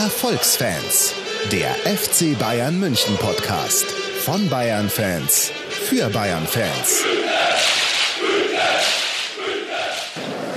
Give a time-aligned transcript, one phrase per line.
[0.00, 1.12] Erfolgsfans,
[1.52, 3.84] der FC Bayern München Podcast
[4.24, 7.04] von Bayern Fans für Bayern Fans.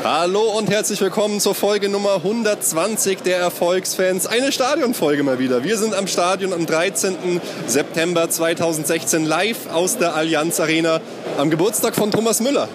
[0.02, 4.28] Hallo und herzlich willkommen zur Folge Nummer 120 der Erfolgsfans.
[4.28, 5.66] Eine Stadionfolge mal wieder.
[5.66, 7.41] Wir sind am Stadion am 13.
[7.68, 11.02] September 2016 live aus der Allianz Arena
[11.38, 12.69] am Geburtstag von Thomas Müller.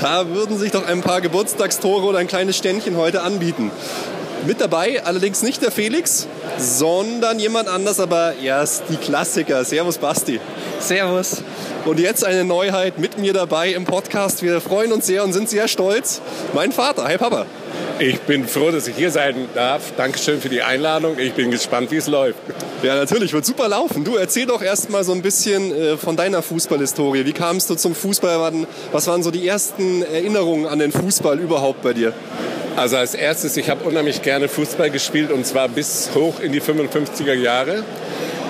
[0.00, 3.70] Da würden sich doch ein paar Geburtstagstore oder ein kleines Ständchen heute anbieten.
[4.46, 9.64] Mit dabei allerdings nicht der Felix, sondern jemand anders, aber erst die Klassiker.
[9.64, 10.38] Servus Basti.
[10.78, 11.42] Servus.
[11.84, 14.44] Und jetzt eine Neuheit mit mir dabei im Podcast.
[14.44, 16.20] Wir freuen uns sehr und sind sehr stolz.
[16.54, 17.02] Mein Vater.
[17.04, 17.44] Hi Papa.
[17.98, 19.92] Ich bin froh, dass ich hier sein darf.
[19.96, 21.18] Dankeschön für die Einladung.
[21.18, 22.38] Ich bin gespannt, wie es läuft.
[22.84, 24.04] Ja, natürlich, wird super laufen.
[24.04, 27.24] Du erzähl doch erst mal so ein bisschen äh, von deiner Fußballhistorie.
[27.24, 28.52] Wie kamst du zum Fußball?
[28.92, 32.12] Was waren so die ersten Erinnerungen an den Fußball überhaupt bei dir?
[32.76, 36.60] Also als erstes, ich habe unheimlich gerne Fußball gespielt und zwar bis hoch in die
[36.60, 37.84] 55er Jahre.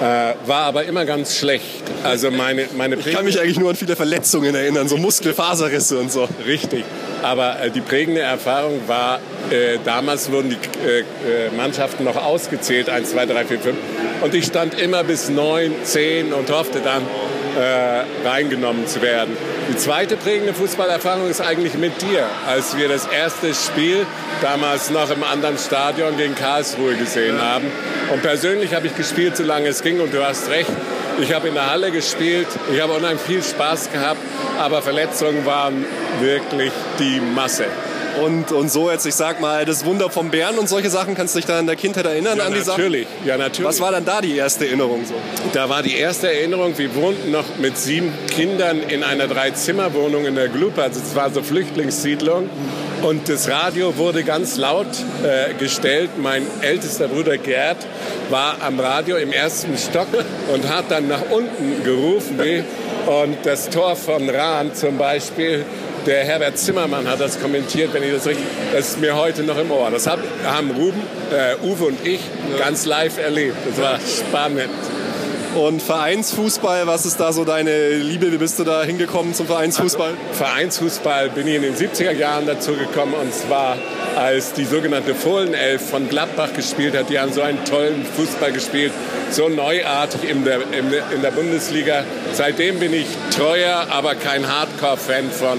[0.01, 1.83] Äh, war aber immer ganz schlecht.
[2.03, 6.13] Also meine, meine ich kann mich eigentlich nur an viele Verletzungen erinnern, so Muskelfaserrisse und
[6.13, 6.29] so.
[6.45, 6.85] Richtig.
[7.23, 11.05] Aber äh, die prägende Erfahrung war, äh, damals wurden die äh, äh,
[11.57, 13.77] Mannschaften noch ausgezählt, 1, 2, 3, 4, 5.
[14.23, 17.03] Und ich stand immer bis 9, 10 und hoffte dann,
[17.57, 19.37] äh, reingenommen zu werden.
[19.71, 24.07] Die zweite prägende Fußballerfahrung ist eigentlich mit dir, als wir das erste Spiel
[24.43, 27.67] damals noch im anderen Stadion gegen Karlsruhe gesehen haben.
[28.13, 30.01] Und persönlich habe ich gespielt, solange es ging.
[30.01, 30.71] Und du hast recht,
[31.21, 34.21] ich habe in der Halle gespielt, ich habe unheimlich viel Spaß gehabt,
[34.59, 35.85] aber Verletzungen waren
[36.21, 37.67] wirklich die Masse.
[38.23, 41.35] Und, und so jetzt, ich sag mal, das Wunder vom Bären und solche Sachen, kannst
[41.35, 42.83] du dich da in der Kindheit erinnern ja, an die Sachen?
[42.83, 43.69] Natürlich, ja natürlich.
[43.69, 45.15] Was war dann da die erste Erinnerung so?
[45.53, 50.35] Da war die erste Erinnerung, wir wohnten noch mit sieben Kindern in einer Dreizimmerwohnung in
[50.35, 52.49] der Glupe, also es war so Flüchtlingssiedlung.
[53.03, 54.87] Und das Radio wurde ganz laut
[55.23, 56.11] äh, gestellt.
[56.17, 57.77] Mein ältester Bruder Gerd
[58.31, 60.09] war am Radio im ersten Stock
[60.53, 62.41] und hat dann nach unten gerufen.
[63.07, 65.65] Und das Tor von Rahn zum Beispiel
[66.07, 68.47] der Herbert Zimmermann hat das kommentiert, wenn ich das richtig.
[68.73, 69.91] Das ist mir heute noch im Ohr.
[69.91, 71.03] Das haben Ruben,
[71.33, 72.21] äh, Uwe und ich
[72.59, 73.57] ganz live erlebt.
[73.69, 74.71] Das war spannend.
[75.57, 78.31] Und Vereinsfußball, was ist da so deine Liebe?
[78.31, 80.11] Wie bist du da hingekommen zum Vereinsfußball?
[80.11, 83.79] Also, Vereinsfußball bin ich in den 70er Jahren dazu gekommen und zwar
[84.17, 87.09] als die sogenannte Fohlenelf von Gladbach gespielt hat.
[87.09, 88.93] Die haben so einen tollen Fußball gespielt,
[89.31, 92.05] so neuartig in der, in der Bundesliga.
[92.35, 95.59] Seitdem bin ich treuer, aber kein Hardcore-Fan von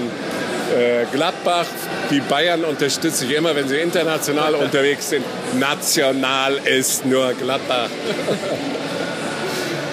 [0.76, 1.66] äh, Gladbach.
[2.10, 5.24] Die Bayern unterstütze ich immer, wenn sie international unterwegs sind.
[5.58, 7.88] National ist nur Gladbach.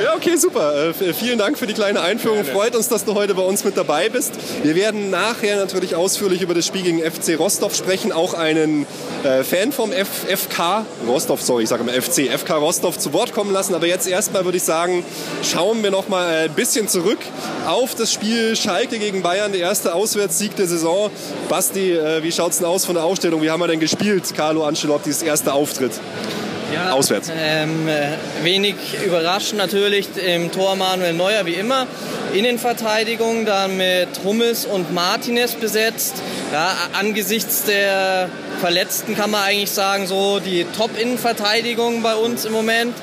[0.03, 0.89] Ja, okay, super.
[0.89, 2.39] Äh, vielen Dank für die kleine Einführung.
[2.43, 2.51] Gerne.
[2.51, 4.33] Freut uns, dass du heute bei uns mit dabei bist.
[4.61, 8.11] Wir werden nachher natürlich ausführlich über das Spiel gegen FC Rostov sprechen.
[8.11, 8.85] Auch einen
[9.23, 13.33] äh, Fan vom F FK Rostov, sorry, ich sage mal FC, FK Rostov zu Wort
[13.33, 13.73] kommen lassen.
[13.73, 15.05] Aber jetzt erstmal würde ich sagen,
[15.43, 17.19] schauen wir noch mal ein bisschen zurück
[17.65, 21.09] auf das Spiel Schalke gegen Bayern, der erste Auswärtssieg der Saison.
[21.47, 23.41] Basti, äh, wie schaut es denn aus von der Aufstellung?
[23.41, 25.93] Wie haben wir denn gespielt, Carlo Ancelottis erster Auftritt?
[26.75, 27.31] Ja, Auswärts.
[27.33, 27.87] Ähm,
[28.43, 28.75] wenig
[29.05, 31.87] überraschend natürlich im Tor Manuel Neuer wie immer.
[32.33, 36.15] Innenverteidigung dann mit Hummels und Martinez besetzt.
[36.51, 38.27] Ja, angesichts der
[38.59, 42.93] Verletzten kann man eigentlich sagen, so die Top-Innenverteidigung bei uns im Moment.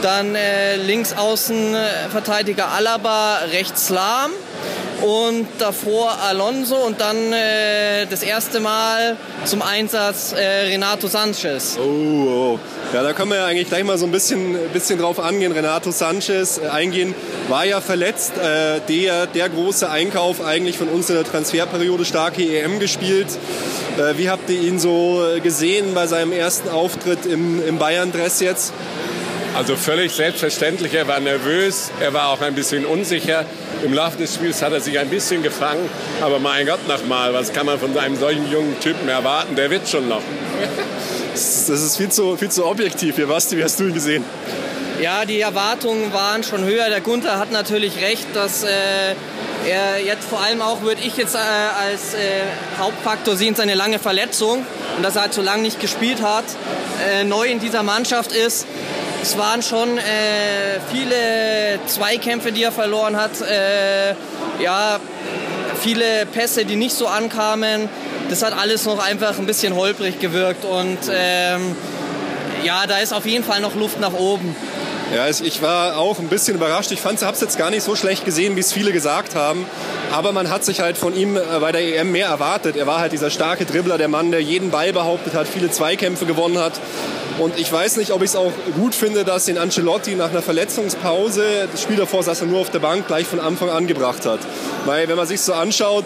[0.00, 1.76] Dann äh, links außen
[2.10, 4.30] Verteidiger Alaba, rechts Lahm
[5.02, 11.78] und davor Alonso und dann äh, das erste Mal zum Einsatz äh, Renato Sanchez.
[11.78, 12.58] Oh, oh,
[12.92, 15.52] ja, da können wir ja eigentlich gleich mal so ein bisschen, bisschen drauf angehen.
[15.52, 17.14] Renato Sanchez äh, eingehen,
[17.48, 18.32] war ja verletzt.
[18.36, 23.28] Äh, der, der große Einkauf eigentlich von uns in der Transferperiode, starke EM gespielt.
[23.96, 28.72] Äh, wie habt ihr ihn so gesehen bei seinem ersten Auftritt im, im Bayern-Dress jetzt?
[29.56, 33.44] Also völlig selbstverständlich, er war nervös, er war auch ein bisschen unsicher.
[33.82, 35.88] Im Laufe des Spiels hat er sich ein bisschen gefangen,
[36.20, 39.56] aber mein Gott nochmal, was kann man von einem solchen jungen Typen erwarten?
[39.56, 40.22] Der wird schon noch.
[41.32, 43.26] Das ist viel zu, viel zu objektiv hier.
[43.26, 44.24] Basti, wie hast du ihn gesehen?
[45.00, 46.90] Ja, die Erwartungen waren schon höher.
[46.90, 48.68] Der Gunther hat natürlich recht, dass äh,
[49.66, 52.18] er jetzt vor allem auch, würde ich jetzt äh, als äh,
[52.78, 54.66] Hauptfaktor sehen, seine lange Verletzung
[54.96, 56.44] und dass er halt so lange nicht gespielt hat,
[57.08, 58.66] äh, neu in dieser Mannschaft ist.
[59.22, 63.40] Es waren schon äh, viele Zweikämpfe, die er verloren hat.
[63.42, 64.14] Äh,
[64.62, 64.98] ja,
[65.80, 67.88] viele Pässe, die nicht so ankamen.
[68.30, 71.74] Das hat alles noch einfach ein bisschen holprig gewirkt und ähm,
[72.64, 74.54] ja, da ist auf jeden Fall noch Luft nach oben.
[75.14, 76.92] Ja, ich war auch ein bisschen überrascht.
[76.92, 79.66] Ich fand, habe es jetzt gar nicht so schlecht gesehen, wie es viele gesagt haben.
[80.12, 82.76] Aber man hat sich halt von ihm äh, bei der EM mehr erwartet.
[82.76, 86.26] Er war halt dieser starke Dribbler, der Mann, der jeden Ball behauptet hat, viele Zweikämpfe
[86.26, 86.74] gewonnen hat.
[87.40, 90.42] Und ich weiß nicht, ob ich es auch gut finde, dass den Ancelotti nach einer
[90.42, 94.26] Verletzungspause, das Spiel davor saß er nur auf der Bank, gleich von Anfang an gebracht
[94.26, 94.40] hat.
[94.84, 96.04] Weil wenn man sich so anschaut,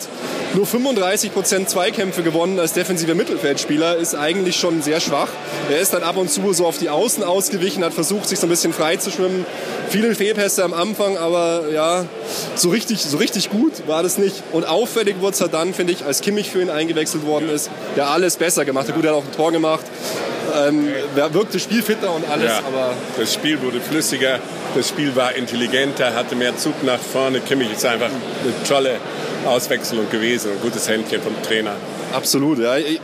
[0.54, 5.26] nur 35% Zweikämpfe gewonnen als defensiver Mittelfeldspieler ist eigentlich schon sehr schwach.
[5.68, 8.46] Er ist dann ab und zu so auf die Außen ausgewichen, hat versucht, sich so
[8.46, 9.44] ein bisschen frei zu schwimmen.
[9.88, 12.04] Viele Fehlpässe am Anfang, aber ja,
[12.54, 14.44] so richtig, so richtig gut war das nicht.
[14.52, 17.70] Und auffällig wurde es halt dann, finde ich, als Kimmich für ihn eingewechselt worden ist,
[17.96, 18.94] der alles besser gemacht hat.
[18.94, 19.84] Gut, er hat auch ein Tor gemacht.
[20.54, 20.88] Ähm,
[21.32, 22.94] wirkte spielfitter und alles, ja, aber.
[23.18, 24.38] Das Spiel wurde flüssiger,
[24.74, 27.40] das Spiel war intelligenter, hatte mehr Zug nach vorne.
[27.40, 28.96] Kimmich ist einfach eine tolle
[29.46, 31.76] Auswechslung gewesen, ein gutes Händchen vom Trainer.
[32.14, 32.76] Absolut, ja.
[32.76, 33.00] Ich,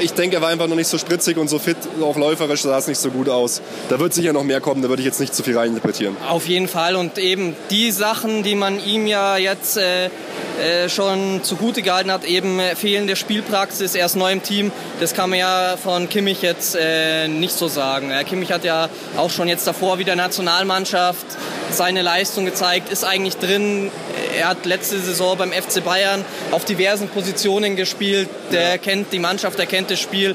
[0.00, 2.78] ich denke, er war einfach noch nicht so spritzig und so fit, auch läuferisch sah
[2.78, 3.62] es nicht so gut aus.
[3.88, 6.16] Da wird sicher noch mehr kommen, da würde ich jetzt nicht zu viel reininterpretieren.
[6.28, 11.44] Auf jeden Fall und eben die Sachen, die man ihm ja jetzt äh, äh, schon
[11.44, 15.38] zugute gehalten hat, eben äh, fehlende Spielpraxis, er ist neu im Team, das kann man
[15.38, 18.12] ja von Kimmich jetzt äh, nicht so sagen.
[18.28, 21.24] Kimmich hat ja auch schon jetzt davor wieder Nationalmannschaft
[21.70, 23.90] seine Leistung gezeigt, ist eigentlich drin.
[24.36, 28.28] Er hat letzte Saison beim FC Bayern auf diversen Positionen gespielt.
[28.52, 30.34] Der kennt die Mannschaft, er kennt das Spiel.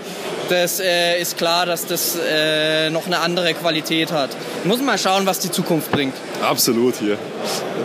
[0.49, 4.29] Das äh, ist klar, dass das äh, noch eine andere Qualität hat.
[4.63, 6.13] Muss mal schauen, was die Zukunft bringt.
[6.41, 7.17] Absolut hier.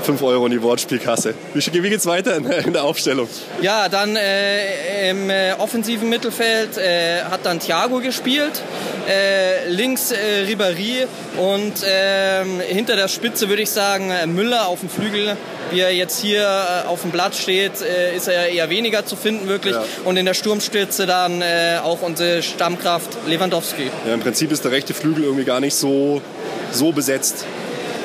[0.03, 1.35] 5 Euro in die Wortspielkasse.
[1.55, 3.29] Wie, wie geht's weiter in, in der Aufstellung?
[3.63, 8.63] Ja, dann äh, im äh, offensiven Mittelfeld äh, hat dann Thiago gespielt.
[9.09, 14.81] Äh, links äh, Ribéry und ähm, hinter der Spitze würde ich sagen äh, Müller auf
[14.81, 15.37] dem Flügel.
[15.71, 17.75] Wie er jetzt hier auf dem Blatt steht,
[18.17, 19.73] ist er eher weniger zu finden wirklich.
[19.73, 19.85] Ja.
[20.05, 21.45] Und in der Sturmstütze dann
[21.85, 23.89] auch unsere Stammkraft Lewandowski.
[24.05, 26.23] Ja, im Prinzip ist der rechte Flügel irgendwie gar nicht so,
[26.73, 27.45] so besetzt.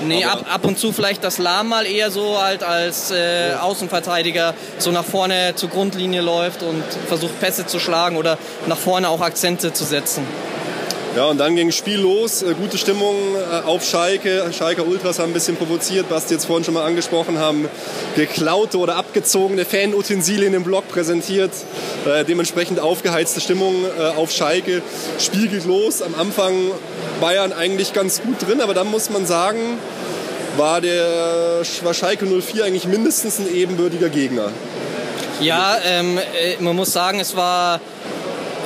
[0.03, 4.53] Nee, ab, ab und zu vielleicht das Lahm mal eher so halt als äh, Außenverteidiger
[4.77, 8.37] so nach vorne zur Grundlinie läuft und versucht Pässe zu schlagen oder
[8.67, 10.25] nach vorne auch Akzente zu setzen.
[11.15, 12.43] Ja, und dann ging das Spiel los.
[12.43, 14.51] Äh, gute Stimmung äh, auf Schalke.
[14.51, 17.69] Schalke Ultras haben ein bisschen provoziert, was die jetzt vorhin schon mal angesprochen haben.
[18.17, 21.51] Geklaute oder abgezogene Fanutensilien im Block präsentiert.
[22.05, 23.85] Äh, dementsprechend aufgeheizte Stimmung
[24.17, 24.81] auf Schalke.
[25.17, 26.01] Spiel geht los.
[26.01, 26.53] Am Anfang
[27.21, 29.59] Bayern eigentlich ganz gut drin, aber dann muss man sagen,
[30.57, 34.51] war, der, war Schalke 04 eigentlich mindestens ein ebenbürtiger Gegner.
[35.39, 37.79] Ja, ähm, äh, man muss sagen, es war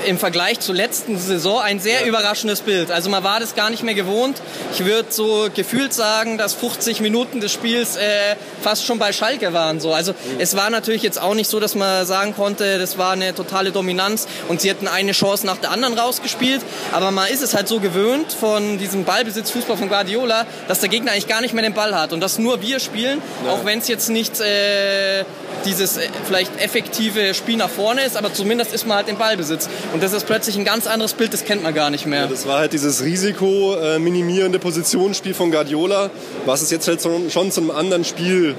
[0.10, 2.08] im Vergleich zur letzten Saison ein sehr ja.
[2.08, 2.90] überraschendes Bild.
[2.90, 4.42] Also man war das gar nicht mehr gewohnt.
[4.74, 9.54] Ich würde so gefühlt sagen, dass 50 Minuten des Spiels äh, fast schon bei Schalke
[9.54, 9.80] waren.
[9.80, 9.94] So.
[9.94, 10.40] Also mhm.
[10.40, 13.72] es war natürlich jetzt auch nicht so, dass man sagen konnte, das war eine totale
[13.72, 16.62] Dominanz und sie hätten eine Chance nach der anderen rausgespielt.
[16.92, 21.12] Aber man ist es halt so gewöhnt von diesem Ballbesitzfußball von Guardiola, dass der Gegner
[21.12, 23.52] eigentlich gar nicht mehr den Ball hat und dass nur wir spielen, ja.
[23.52, 25.24] auch wenn es jetzt nicht äh,
[25.66, 29.70] dieses äh, vielleicht effektive Spiel nach vorne ist, aber zumindest ist man halt im Ballbesitz.
[29.94, 32.22] Und das ist plötzlich ein ganz anderes Bild, das kennt man gar nicht mehr.
[32.22, 36.10] Ja, das war halt dieses risikominimierende äh, Positionsspiel von Guardiola,
[36.46, 38.56] was es jetzt halt schon zu einem anderen Spiel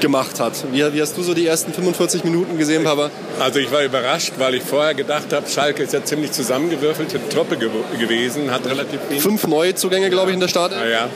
[0.00, 0.52] gemacht hat.
[0.70, 3.10] Wie, wie, hast du so die ersten 45 Minuten gesehen, Papa?
[3.40, 7.56] Also ich war überrascht, weil ich vorher gedacht habe, Schalke ist ja ziemlich zusammengewürfelte Truppe
[7.56, 9.22] ge gewesen, hat relativ wenig.
[9.22, 10.72] Fünf neue Zugänge, glaube ich, in der Start.
[10.72, 11.08] Ja, ja.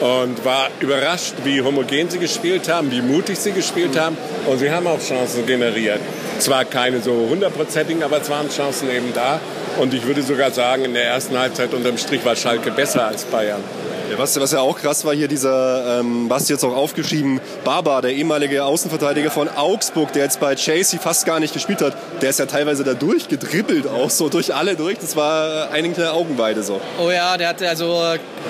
[0.00, 4.18] Und war überrascht, wie homogen sie gespielt haben, wie mutig sie gespielt haben.
[4.46, 6.00] Und sie haben auch Chancen generiert.
[6.38, 9.40] Zwar keine so hundertprozentigen, aber es waren Chancen eben da.
[9.78, 13.24] Und ich würde sogar sagen, in der ersten Halbzeit unterm Strich war Schalke besser als
[13.24, 13.62] Bayern.
[14.10, 18.00] Ja, was, was ja auch krass war hier, dieser, ähm, Basti jetzt auch aufgeschrieben, Baba,
[18.00, 22.30] der ehemalige Außenverteidiger von Augsburg, der jetzt bei Chelsea fast gar nicht gespielt hat, der
[22.30, 24.98] ist ja teilweise da durchgedribbelt auch so, durch alle durch.
[24.98, 26.80] Das war eine Augenweide so.
[27.00, 28.00] Oh ja, der hatte also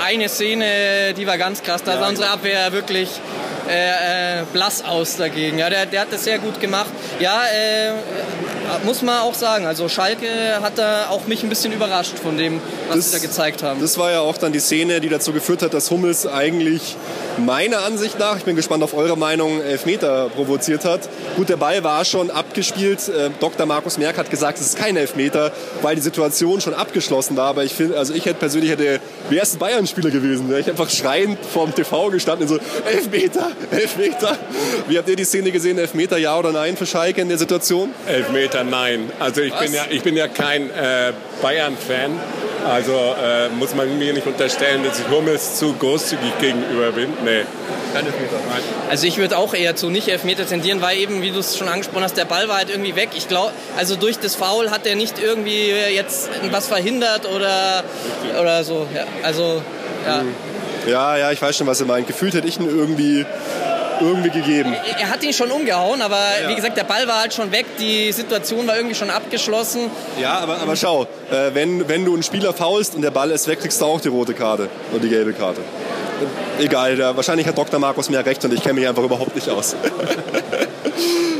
[0.05, 1.83] eine Szene, die war ganz krass.
[1.83, 3.09] Da ja, sah unsere Abwehr wirklich
[3.69, 5.59] äh, äh, blass aus dagegen.
[5.59, 6.91] Ja, der, der hat das sehr gut gemacht.
[7.21, 7.93] Ja, äh,
[8.85, 9.67] muss man auch sagen.
[9.67, 10.27] Also Schalke
[10.61, 13.81] hat da auch mich ein bisschen überrascht von dem, was das, sie da gezeigt haben.
[13.81, 16.97] Das war ja auch dann die Szene, die dazu geführt hat, dass Hummels eigentlich
[17.39, 21.09] meiner Ansicht nach, ich bin gespannt auf eure Meinung, Elfmeter provoziert hat.
[21.37, 23.09] Gut, der Ball war schon abgespielt.
[23.09, 23.67] Äh, Dr.
[23.67, 27.49] Markus Merck hat gesagt, es ist kein Elfmeter, weil die Situation schon abgeschlossen war.
[27.49, 30.53] Aber ich finde, also ich hätte persönlich hätte der erste Bayern-Spieler gewesen.
[30.57, 34.37] Ich einfach schreiend vorm TV gestanden und so, Elfmeter, Elfmeter.
[34.89, 35.79] Wie habt ihr die Szene gesehen?
[35.79, 37.91] Elfmeter, ja oder nein für Schalke in der Situation?
[38.07, 39.11] Elfmeter, nein.
[39.19, 42.21] Also ich, bin ja, ich bin ja kein äh, Bayern-Fan.
[42.69, 47.11] Also äh, muss man mir nicht unterstellen, dass ich Hummels zu großzügig gegenüber bin.
[47.25, 47.43] Nee.
[47.95, 48.37] Kein Elfmeter.
[48.51, 48.63] Nein.
[48.91, 51.69] Also ich würde auch eher zu nicht Elfmeter tendieren, weil eben, wie du es schon
[51.69, 53.11] angesprochen hast, der Ball war halt irgendwie weg.
[53.17, 57.85] Ich glaube, also durch das Foul hat er nicht irgendwie jetzt was verhindert oder,
[58.41, 58.87] oder so.
[58.95, 59.63] Ja, also,
[60.05, 60.25] ja.
[60.87, 62.07] Ja, ja, ich weiß schon, was ihr meint.
[62.07, 63.27] Gefühlt hätte ich ihn irgendwie
[64.01, 64.73] irgendwie gegeben.
[64.73, 66.49] Er, er hat ihn schon umgehauen, aber ja.
[66.49, 69.91] wie gesagt, der Ball war halt schon weg, die Situation war irgendwie schon abgeschlossen.
[70.21, 73.49] Ja, aber, aber schau, äh, wenn, wenn du einen Spieler faulst und der Ball ist
[73.49, 75.63] weg, kriegst du auch die rote Karte oder die gelbe Karte.
[76.59, 77.79] Egal, der, wahrscheinlich hat Dr.
[77.79, 79.77] Markus mehr recht und ich kenne mich einfach überhaupt nicht aus.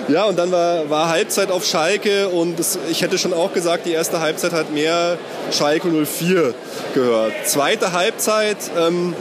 [0.09, 3.87] Ja, und dann war, war Halbzeit auf Schalke und das, ich hätte schon auch gesagt,
[3.87, 5.19] die erste Halbzeit hat mehr
[5.51, 6.55] Schalke 04
[6.95, 7.33] gehört.
[7.45, 9.17] Zweite Halbzeit ähm,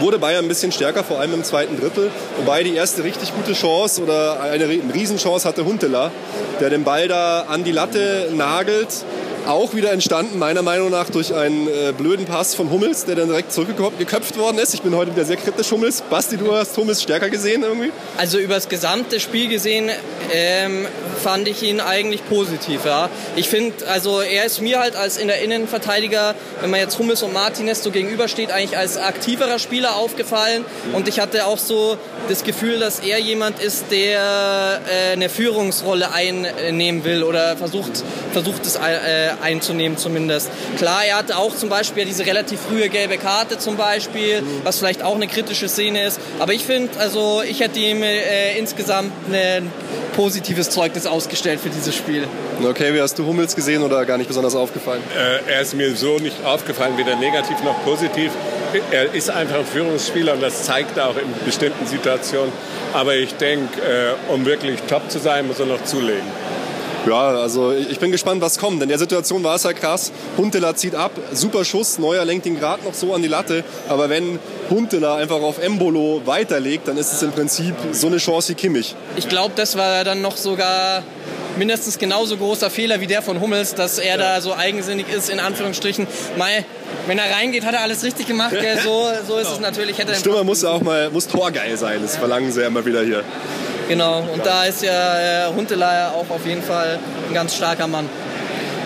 [0.00, 2.10] wurde Bayern ein bisschen stärker, vor allem im zweiten Drittel.
[2.38, 6.10] Wobei die erste richtig gute Chance oder eine Riesenchance hatte Huntela,
[6.60, 8.88] der den Ball da an die Latte nagelt
[9.46, 13.28] auch wieder entstanden, meiner Meinung nach, durch einen äh, blöden Pass von Hummels, der dann
[13.28, 14.74] direkt zurückgeköpft worden ist.
[14.74, 16.02] Ich bin heute wieder sehr kritisch, Hummels.
[16.02, 17.92] Basti, du hast Hummels stärker gesehen irgendwie?
[18.16, 19.90] Also über das gesamte Spiel gesehen
[20.32, 20.86] ähm,
[21.22, 22.84] fand ich ihn eigentlich positiv.
[22.84, 23.08] Ja.
[23.36, 27.22] Ich finde, also er ist mir halt als in der Innenverteidiger, wenn man jetzt Hummels
[27.22, 30.64] und Martinez so gegenübersteht, eigentlich als aktiverer Spieler aufgefallen.
[30.92, 31.96] Und ich hatte auch so
[32.28, 38.66] das Gefühl, dass er jemand ist, der äh, eine Führungsrolle einnehmen will oder versucht, versucht
[38.66, 40.50] es äh, einzunehmen zumindest.
[40.76, 45.02] Klar, er hatte auch zum Beispiel diese relativ frühe gelbe Karte zum Beispiel, was vielleicht
[45.02, 46.20] auch eine kritische Szene ist.
[46.38, 49.70] Aber ich finde, also ich hätte ihm äh, insgesamt ein
[50.14, 52.26] positives Zeugnis ausgestellt für dieses Spiel.
[52.64, 55.02] Okay, wie hast du Hummels gesehen oder gar nicht besonders aufgefallen?
[55.14, 58.32] Äh, er ist mir so nicht aufgefallen, weder negativ noch positiv.
[58.90, 62.52] Er ist einfach ein Führungsspieler und das zeigt er auch in bestimmten Situationen.
[62.94, 66.26] Aber ich denke, äh, um wirklich top zu sein, muss er noch zulegen.
[67.06, 68.82] Ja, also ich bin gespannt, was kommt.
[68.82, 70.12] In der Situation war es ja krass.
[70.36, 73.64] Huntela zieht ab, super Schuss, Neuer lenkt ihn gerade noch so an die Latte.
[73.88, 74.38] Aber wenn
[74.70, 78.94] Huntela einfach auf Embolo weiterlegt, dann ist es im Prinzip so eine Chance wie Kimmich.
[79.16, 81.02] Ich glaube, das war dann noch sogar
[81.56, 84.34] mindestens genauso großer Fehler wie der von Hummels, dass er ja.
[84.34, 86.06] da so eigensinnig ist, in Anführungsstrichen.
[86.36, 86.64] Mai,
[87.06, 88.54] wenn er reingeht, hat er alles richtig gemacht.
[88.84, 89.96] So, so ist es natürlich.
[89.96, 92.00] Hätte Stürmer muss auch mal muss torgeil sein.
[92.02, 93.24] Das verlangen sie ja immer wieder hier.
[93.88, 98.08] Genau, und da ist ja äh, Huntelaar auch auf jeden Fall ein ganz starker Mann.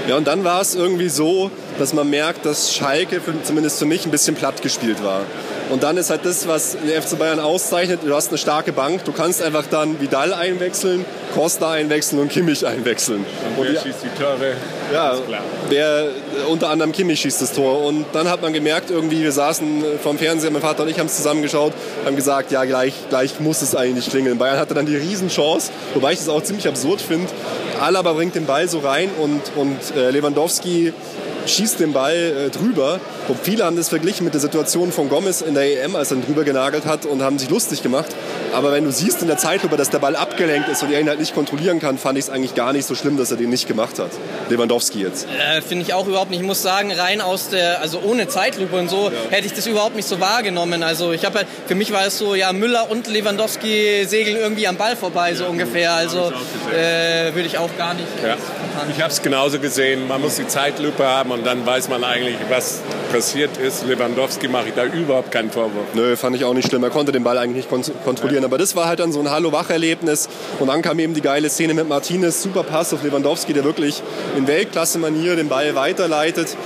[0.09, 3.87] Ja, und dann war es irgendwie so, dass man merkt, dass Schalke für, zumindest für
[3.87, 5.23] mich ein bisschen platt gespielt war.
[5.71, 9.05] Und dann ist halt das, was den FC Bayern auszeichnet, du hast eine starke Bank,
[9.05, 13.25] du kannst einfach dann Vidal einwechseln, Costa einwechseln und Kimmich einwechseln.
[13.57, 14.57] Und wer schießt die Tore?
[14.93, 15.17] Ja,
[15.69, 16.09] wer,
[16.49, 17.85] unter anderem Kimmich schießt das Tor.
[17.85, 21.07] Und dann hat man gemerkt, irgendwie, wir saßen vom Fernseher, mein Vater und ich haben
[21.07, 21.73] es zusammengeschaut,
[22.05, 24.39] haben gesagt, ja, gleich, gleich muss es eigentlich klingeln.
[24.39, 27.29] Bayern hatte dann die Riesenchance, wobei ich das auch ziemlich absurd finde.
[27.81, 30.93] Alaba bringt den Ball so rein und, und äh, Lewandowski
[31.55, 33.01] schießt den Ball äh, drüber.
[33.29, 36.19] Und viele haben das verglichen mit der Situation von Gomez in der EM, als er
[36.19, 38.09] ihn drüber genagelt hat und haben sich lustig gemacht.
[38.53, 41.09] Aber wenn du siehst in der Zeitlupe, dass der Ball abgelenkt ist und er ihn
[41.09, 43.51] halt nicht kontrollieren kann, fand ich es eigentlich gar nicht so schlimm, dass er den
[43.51, 44.11] nicht gemacht hat.
[44.49, 45.27] Lewandowski jetzt.
[45.27, 46.41] Äh, Finde ich auch überhaupt nicht.
[46.41, 49.31] Ich muss sagen, rein aus der, also ohne Zeitlupe und so, ja.
[49.31, 50.83] hätte ich das überhaupt nicht so wahrgenommen.
[50.83, 54.67] Also ich habe halt, für mich war es so, ja, Müller und Lewandowski segeln irgendwie
[54.67, 55.93] am Ball vorbei, so ja, ungefähr.
[55.93, 56.33] Also
[56.73, 58.07] äh, würde ich auch gar nicht.
[58.25, 58.37] Ja.
[58.91, 60.09] Ich habe es genauso gesehen.
[60.09, 63.87] Man muss die Zeitlupe haben und dann weiß man eigentlich, was passiert ist.
[63.87, 65.87] Lewandowski mache ich da überhaupt keinen Vorwurf.
[65.95, 66.85] Nö, fand ich auch nicht schlimm.
[66.85, 68.45] Er konnte den Ball eigentlich nicht kontrollieren.
[68.45, 70.29] Aber das war halt dann so ein Hallo-Wach-Erlebnis.
[70.59, 72.43] Und dann kam eben die geile Szene mit Martinez.
[72.43, 74.03] Super Pass auf Lewandowski, der wirklich
[74.37, 76.59] in Weltklasse-Manier den Ball weiterleitet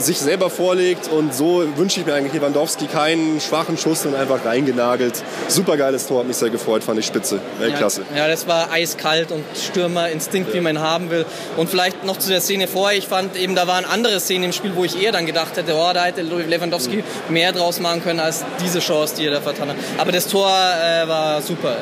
[0.00, 4.44] sich selber vorlegt und so wünsche ich mir eigentlich Lewandowski keinen schwachen Schuss und einfach
[4.44, 5.22] reingenagelt.
[5.48, 7.40] Super geiles Tor, hat mich sehr gefreut, fand ich spitze.
[7.58, 8.02] Weltklasse.
[8.10, 10.54] Ja, ja das war eiskalt und Stürmerinstinkt, ja.
[10.54, 11.24] wie man ihn haben will.
[11.56, 14.52] Und vielleicht noch zu der Szene vorher, ich fand eben, da waren andere Szenen im
[14.52, 17.32] Spiel, wo ich eher dann gedacht hätte, oh, da hätte Lewandowski mhm.
[17.32, 19.76] mehr draus machen können als diese Chance, die er da vertan hat.
[19.98, 21.76] Aber das Tor äh, war super.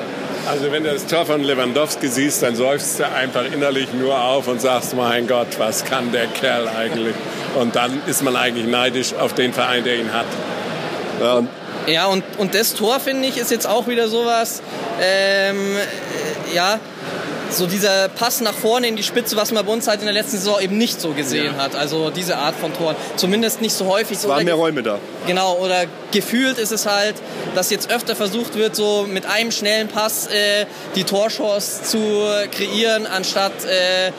[0.49, 4.49] Also wenn du das Tor von Lewandowski siehst, dann seufzt du einfach innerlich nur auf
[4.49, 7.14] und sagst, mein Gott, was kann der Kerl eigentlich?
[7.54, 10.26] Und dann ist man eigentlich neidisch auf den Verein, der ihn hat.
[11.21, 11.42] Ja,
[11.87, 14.62] ja und, und das Tor, finde ich, ist jetzt auch wieder sowas,
[15.00, 15.76] ähm,
[16.54, 16.78] ja,
[17.52, 20.14] so dieser Pass nach vorne in die Spitze, was man bei uns halt in der
[20.14, 21.62] letzten Saison eben nicht so gesehen ja.
[21.62, 21.76] hat.
[21.76, 22.97] Also diese Art von Toren.
[23.16, 24.18] Zumindest nicht so häufig.
[24.18, 24.99] Es waren mehr Räume da.
[25.26, 27.16] Genau, oder gefühlt ist es halt,
[27.54, 33.06] dass jetzt öfter versucht wird, so mit einem schnellen Pass äh, die Torchance zu kreieren,
[33.06, 34.12] anstatt äh,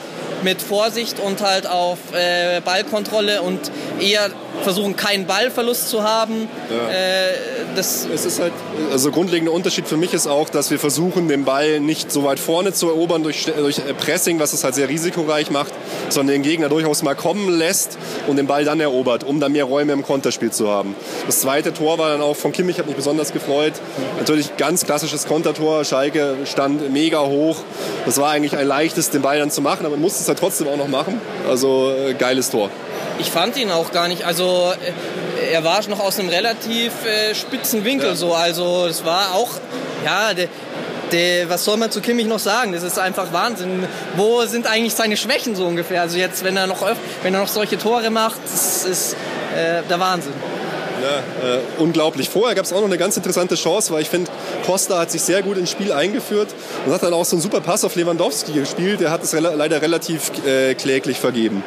[0.44, 4.30] mit Vorsicht und halt auf äh, Ballkontrolle und eher
[4.62, 6.48] versuchen, keinen Ballverlust zu haben.
[6.70, 6.90] Ja.
[6.90, 7.34] Äh,
[7.76, 8.54] das es ist halt,
[8.92, 12.40] also grundlegender Unterschied für mich ist auch, dass wir versuchen, den Ball nicht so weit
[12.40, 15.74] vorne zu erobern durch, durch Pressing, was es halt sehr risikoreich macht,
[16.10, 19.66] sondern den Gegner durchaus mal kommen lässt und den Ball dann erobert, um dann mehr
[19.66, 20.96] Räume im Konterspiel zu haben.
[21.26, 23.74] Das zweite Tor war dann auch von Kimmich, hat mich besonders gefreut.
[24.18, 25.84] Natürlich ganz klassisches Kontertor.
[25.86, 27.58] Schalke stand mega hoch.
[28.06, 30.40] Das war eigentlich ein leichtes, den Ball dann zu machen, aber man musste es halt
[30.40, 31.20] trotzdem auch noch machen.
[31.50, 32.70] Also äh, geiles Tor.
[33.20, 34.26] Ich fand ihn auch gar nicht.
[34.26, 34.74] Also
[35.42, 38.16] äh, er war noch aus einem relativ äh, spitzen Winkel ja.
[38.16, 38.34] so.
[38.34, 39.52] Also es war auch,
[40.06, 40.48] ja, der,
[41.12, 42.74] der, was soll man zu Kimmich noch sagen?
[42.74, 43.86] Das ist einfach Wahnsinn.
[44.16, 46.02] Wo sind eigentlich seine Schwächen so ungefähr?
[46.02, 46.82] Also jetzt, wenn er noch,
[47.22, 49.14] wenn er noch solche Tore macht, das ist
[49.56, 50.34] äh, der Wahnsinn.
[51.04, 52.30] Ja, äh, unglaublich.
[52.30, 54.32] Vorher gab es auch noch eine ganz interessante Chance, weil ich finde,
[54.66, 56.48] Costa hat sich sehr gut ins Spiel eingeführt
[56.86, 59.02] und hat dann auch so einen super Pass auf Lewandowski gespielt.
[59.02, 61.62] Der hat es re leider relativ äh, kläglich vergeben.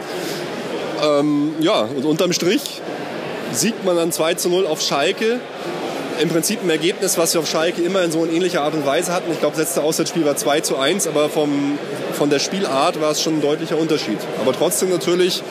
[1.02, 2.80] Ähm, ja, und unterm Strich
[3.52, 5.40] siegt man dann 2 zu 0 auf Schalke.
[6.20, 8.86] Im Prinzip ein Ergebnis, was wir auf Schalke immer in so in ähnlicher Art und
[8.86, 9.30] Weise hatten.
[9.32, 11.78] Ich glaube, das letzte Auswärtsspiel war 2 zu 1, aber vom,
[12.14, 14.18] von der Spielart war es schon ein deutlicher Unterschied.
[14.40, 15.42] Aber trotzdem natürlich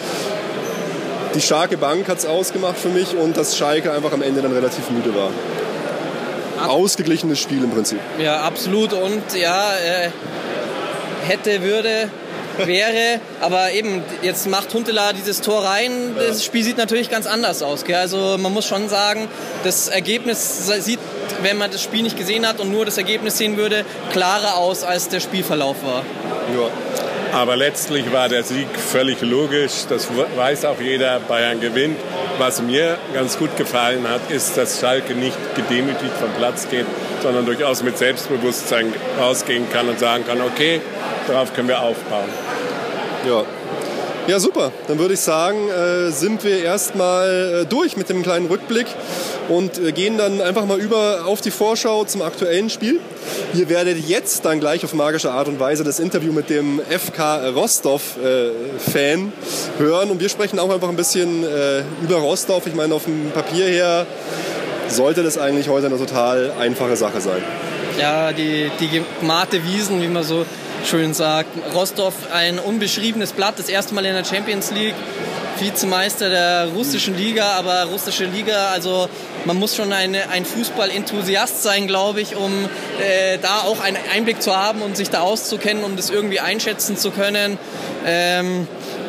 [1.35, 4.53] die starke Bank hat es ausgemacht für mich und dass Schalke einfach am Ende dann
[4.53, 5.29] relativ müde war.
[6.67, 7.99] Ausgeglichenes Spiel im Prinzip.
[8.17, 8.93] Ja, absolut.
[8.93, 10.09] Und ja, äh,
[11.27, 12.09] hätte, würde,
[12.63, 13.19] wäre.
[13.41, 16.15] Aber eben, jetzt macht Huntela dieses Tor rein.
[16.17, 17.85] Das Spiel sieht natürlich ganz anders aus.
[17.85, 17.95] Gell?
[17.95, 19.27] Also man muss schon sagen,
[19.63, 20.99] das Ergebnis sieht,
[21.41, 24.83] wenn man das Spiel nicht gesehen hat und nur das Ergebnis sehen würde, klarer aus,
[24.83, 26.03] als der Spielverlauf war.
[26.53, 26.69] Ja.
[27.35, 29.87] Aber letztlich war der Sieg völlig logisch.
[29.89, 31.19] Das weiß auch jeder.
[31.19, 31.97] Bayern gewinnt.
[32.37, 36.85] Was mir ganz gut gefallen hat, ist, dass Schalke nicht gedemütigt vom Platz geht,
[37.21, 40.79] sondern durchaus mit Selbstbewusstsein rausgehen kann und sagen kann, okay,
[41.27, 42.29] darauf können wir aufbauen.
[43.27, 43.43] Ja,
[44.27, 44.71] ja, super.
[44.87, 48.87] Dann würde ich sagen, äh, sind wir erstmal äh, durch mit dem kleinen Rückblick
[49.49, 52.99] und äh, gehen dann einfach mal über auf die Vorschau zum aktuellen Spiel.
[53.53, 57.49] Ihr werdet jetzt dann gleich auf magische Art und Weise das Interview mit dem FK
[57.49, 62.65] Rostov-Fan äh, hören und wir sprechen auch einfach ein bisschen äh, über Rostov.
[62.67, 64.07] Ich meine, auf dem Papier her
[64.87, 67.43] sollte das eigentlich heute eine total einfache Sache sein.
[67.99, 68.89] Ja, die, die
[69.21, 70.45] gemahte Wiesen, wie man so
[70.85, 71.49] schön sagt.
[71.73, 74.95] Rostov ein unbeschriebenes Blatt, das erste Mal in der Champions League.
[75.59, 79.07] Vizemeister der russischen Liga, aber russische Liga, also
[79.45, 82.51] man muss schon eine, ein Fußball-Enthusiast sein, glaube ich, um
[82.99, 86.97] äh, da auch einen Einblick zu haben und sich da auszukennen, um das irgendwie einschätzen
[86.97, 87.57] zu können.
[88.05, 88.67] Ähm,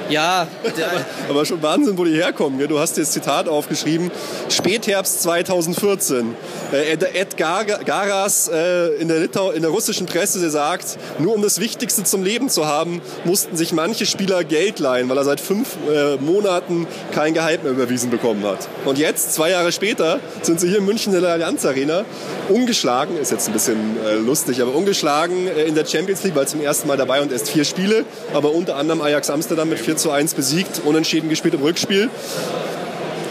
[0.08, 0.46] ja.
[1.28, 2.66] Aber, schon Wahnsinn, wo die herkommen.
[2.66, 4.10] Du hast dir das Zitat aufgeschrieben.
[4.48, 6.34] Spätherbst 2014.
[6.72, 11.42] Äh, Ed Garas äh, in der, Litau in der russischen Presse, der sagt, nur um
[11.42, 15.40] das Wichtigste zum Leben zu haben, mussten sich manche Spieler Geld leihen, weil er seit
[15.40, 18.68] fünf äh, Monaten kein Gehalt mehr überwiesen bekommen hat.
[18.84, 22.04] Und jetzt, zwei Jahre später, sind sie hier in München in der Allianz Arena,
[22.48, 23.76] ungeschlagen, ist jetzt ein bisschen
[24.24, 27.64] lustig, aber ungeschlagen in der Champions League, weil zum ersten Mal dabei und erst vier
[27.64, 31.62] Spiele, aber unter anderem Ajax Amsterdam mit vier 4 zu 1 besiegt, unentschieden gespielt im
[31.62, 32.10] Rückspiel.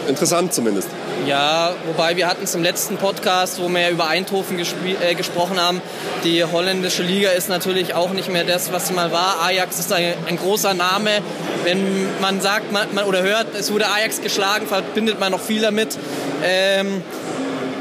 [0.08, 0.88] Interessant zumindest.
[1.26, 5.80] Ja, wobei wir hatten es im letzten Podcast, wo wir über Eindhoven äh, gesprochen haben.
[6.24, 9.42] Die holländische Liga ist natürlich auch nicht mehr das, was sie mal war.
[9.42, 11.10] Ajax ist ein, ein großer Name.
[11.64, 15.60] Wenn man sagt man, man, oder hört, es wurde Ajax geschlagen, verbindet man noch viel
[15.60, 15.96] damit.
[16.44, 17.02] Ähm,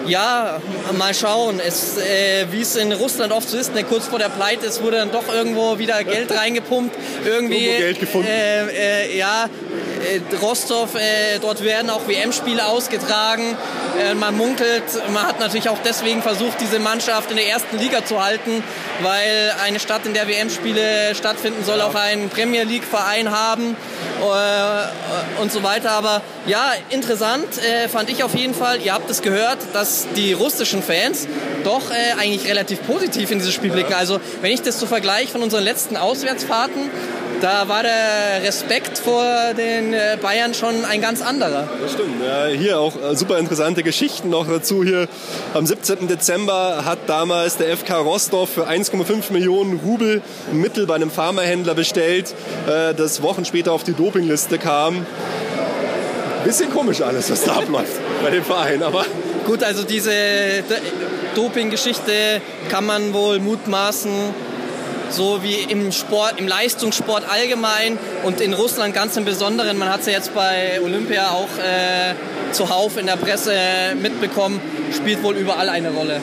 [0.07, 0.61] ja,
[0.97, 1.59] mal schauen.
[1.59, 4.81] Es, äh, wie es in Russland oft so ist, ne, kurz vor der Pleite, es
[4.81, 6.95] wurde dann doch irgendwo wieder Geld reingepumpt.
[7.25, 8.27] Irgendwie, irgendwo Geld gefunden.
[8.27, 9.49] Äh, äh, ja,
[10.05, 13.57] äh, Rostov, äh, dort werden auch WM-Spiele ausgetragen.
[13.99, 18.05] Äh, man munkelt, man hat natürlich auch deswegen versucht, diese Mannschaft in der ersten Liga
[18.05, 18.63] zu halten,
[19.01, 23.75] weil eine Stadt, in der WM-Spiele stattfinden, soll auch einen Premier League-Verein haben
[25.41, 25.91] und so weiter.
[25.91, 27.47] Aber ja, interessant
[27.91, 28.81] fand ich auf jeden Fall.
[28.81, 31.27] Ihr habt es gehört, dass die russischen Fans
[31.63, 31.84] doch
[32.19, 33.93] eigentlich relativ positiv in dieses Spiel blicken.
[33.93, 36.89] Also wenn ich das so vergleiche von unseren letzten Auswärtsfahrten,
[37.41, 39.23] da war der Respekt vor
[39.58, 41.67] den äh, Bayern schon ein ganz anderer.
[41.81, 42.23] Das stimmt.
[42.23, 44.84] Ja, hier auch äh, super interessante Geschichten noch dazu.
[44.84, 45.08] Hier
[45.53, 46.08] am 17.
[46.08, 50.21] Dezember hat damals der FK Rostov für 1,5 Millionen Rubel
[50.53, 52.34] Mittel bei einem Pharmahändler bestellt,
[52.67, 55.05] äh, das Wochen später auf die Dopingliste kam.
[56.45, 59.05] Bisschen komisch alles, was da abläuft bei dem Verein, aber
[59.45, 60.12] Gut, also diese
[61.36, 64.12] Doping-Geschichte kann man wohl mutmaßen
[65.12, 69.77] so wie im Sport, im Leistungssport allgemein und in Russland ganz im Besonderen.
[69.77, 72.15] Man hat es ja jetzt bei Olympia auch äh,
[72.53, 73.53] zuhauf in der Presse
[74.01, 74.60] mitbekommen,
[74.95, 76.21] spielt wohl überall eine Rolle.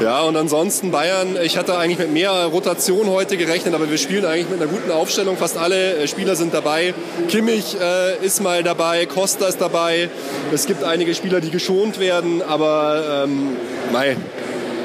[0.00, 4.24] Ja, und ansonsten Bayern, ich hatte eigentlich mit mehr Rotation heute gerechnet, aber wir spielen
[4.24, 5.36] eigentlich mit einer guten Aufstellung.
[5.36, 6.94] Fast alle äh, Spieler sind dabei.
[7.28, 10.08] Kimmich äh, ist mal dabei, Costa ist dabei.
[10.54, 13.58] Es gibt einige Spieler, die geschont werden, aber ähm,
[13.92, 14.16] mei,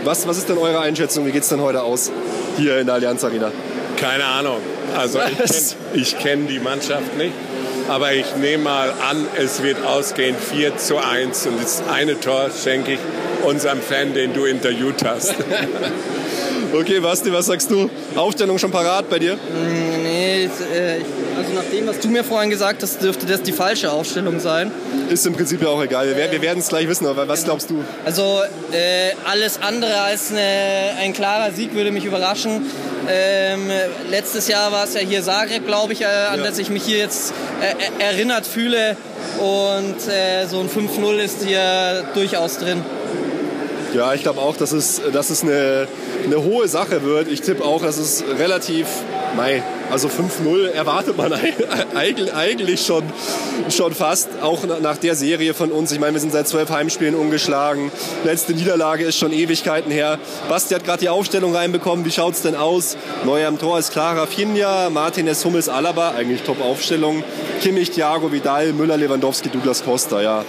[0.03, 1.25] was, was ist denn eure Einschätzung?
[1.25, 2.11] Wie geht es denn heute aus
[2.57, 3.53] hier in der Allianz Arena?
[3.95, 4.59] Keine Ahnung.
[4.97, 5.19] Also
[5.93, 7.31] ich kenne kenn die Mannschaft nicht.
[7.87, 12.49] Aber ich nehme mal an, es wird ausgehen 4 zu 1 und das eine Tor
[12.51, 12.99] schenke ich
[13.43, 15.35] unserem Fan, den du interviewt hast.
[16.73, 17.89] okay, Basti, was sagst du?
[18.15, 19.35] Aufstellung schon parat bei dir?
[19.35, 21.01] Mm, nee, äh,
[21.37, 24.71] Also nach dem, was du mir vorhin gesagt hast, dürfte das die falsche Aufstellung sein.
[25.09, 26.07] Ist im Prinzip ja auch egal.
[26.07, 27.83] Wir, wir werden es gleich wissen, aber was glaubst du?
[28.05, 32.65] Also äh, alles andere als eine, ein klarer Sieg würde mich überraschen.
[33.07, 33.69] Ähm,
[34.09, 36.45] letztes Jahr war es ja hier Zagreb, glaube ich, äh, an ja.
[36.45, 38.95] das ich mich hier jetzt äh, erinnert fühle.
[39.39, 42.83] Und äh, so ein 5-0 ist hier durchaus drin.
[43.93, 45.87] Ja, ich glaube auch, dass es, dass es eine,
[46.25, 47.29] eine hohe Sache wird.
[47.29, 48.87] Ich tippe auch, dass es relativ,
[49.35, 51.31] mei, also 5-0 erwartet man
[51.95, 53.03] eigentlich schon,
[53.69, 55.91] schon fast, auch nach der Serie von uns.
[55.91, 57.91] Ich meine, wir sind seit zwölf Heimspielen ungeschlagen.
[58.23, 60.17] Letzte Niederlage ist schon Ewigkeiten her.
[60.49, 62.05] Basti hat gerade die Aufstellung reinbekommen.
[62.05, 62.97] Wie schaut es denn aus?
[63.25, 66.11] Neuer am Tor ist Clara Finja, Martinez, Hummels, Alaba.
[66.11, 67.23] Eigentlich Top-Aufstellung.
[67.61, 70.21] Kimmich, Thiago, Vidal, Müller, Lewandowski, Douglas Costa.
[70.21, 70.45] Ja.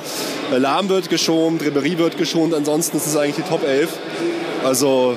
[0.57, 2.55] Lahm wird geschont, Ribery wird geschont.
[2.55, 3.91] Ansonsten ist es eigentlich die Top 11.
[4.65, 5.17] Also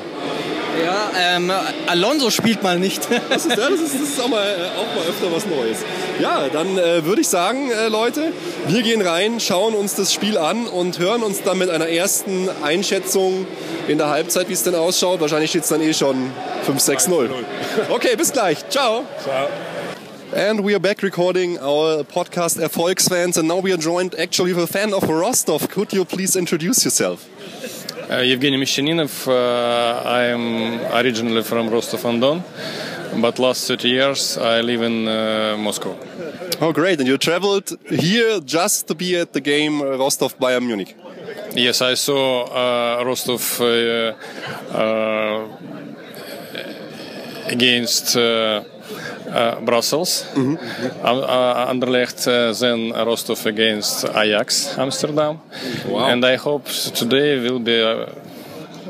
[0.83, 1.51] ja, ähm,
[1.87, 3.07] Alonso spielt mal nicht.
[3.29, 5.77] das, ist, ja, das, ist, das ist auch, mal, äh, auch mal öfter was Neues.
[6.19, 8.31] Ja, dann äh, würde ich sagen, äh, Leute,
[8.67, 12.49] wir gehen rein, schauen uns das Spiel an und hören uns dann mit einer ersten
[12.63, 13.45] Einschätzung
[13.87, 15.21] in der Halbzeit, wie es denn ausschaut.
[15.21, 16.31] Wahrscheinlich steht es dann eh schon
[16.67, 17.29] 5-6-0.
[17.89, 18.67] Okay, bis gleich.
[18.69, 19.05] Ciao.
[19.23, 19.47] Ciao.
[20.31, 24.63] And we are back recording our podcast Erfolgsfans, and now we are joined actually with
[24.63, 25.67] a fan of Rostov.
[25.69, 27.27] Could you please introduce yourself?
[28.09, 29.27] Uh, Evgeny Meshcheninov.
[29.27, 32.43] Uh, I'm originally from Rostov-on-Don,
[33.21, 35.95] but last 30 years I live in uh, Moscow.
[36.59, 36.99] Oh, great!
[36.99, 40.97] And you traveled here just to be at the game Rostov Bayern Munich.
[41.53, 43.61] Yes, I saw Rostov
[47.45, 48.15] against
[49.65, 50.25] Brussels.
[50.35, 50.59] Mm -hmm.
[51.03, 55.39] uh, Anderlecht uh, then Rostov against Ajax Amsterdam.
[55.87, 56.09] Wow.
[56.09, 58.05] And I hope today will be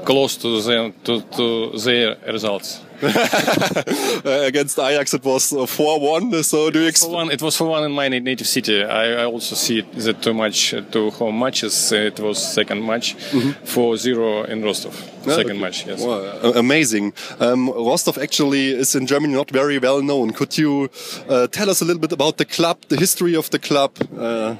[0.04, 2.82] close to, the, to, to their results.
[4.50, 8.10] against Ajax it was 4-1 uh, so do you expect it was 4-1 in my
[8.10, 12.38] native city I, I also see that too much uh, to home matches it was
[12.38, 14.52] second match 4-0 mm-hmm.
[14.52, 15.60] in Rostov second okay.
[15.60, 16.52] match yes wow.
[16.56, 20.90] amazing um, Rostov actually is in Germany not very well known could you
[21.30, 24.56] uh, tell us a little bit about the club the history of the club uh,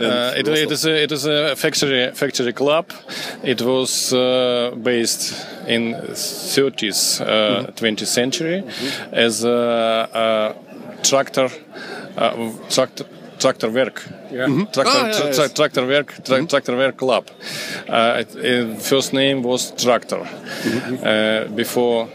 [0.00, 2.90] uh, it, it, is a, it is a factory factory club.
[3.42, 5.32] It was uh, based
[5.66, 7.84] in 30s, uh, mm-hmm.
[7.84, 9.14] 20th century mm-hmm.
[9.14, 11.48] as a, a tractor
[12.16, 13.06] uh, tractor
[13.42, 13.98] Tractorwerk.
[14.30, 14.46] Yeah.
[14.46, 14.70] Mm-hmm.
[14.72, 15.52] Tractor, ah, yeah, tra- yes.
[15.52, 16.46] Tractorwerk, tra- mm-hmm.
[16.46, 17.24] Tractorwerk Club.
[17.88, 20.22] Uh, it, it, first name was Tractor.
[20.22, 20.94] Mm-hmm.
[21.04, 22.08] Uh, before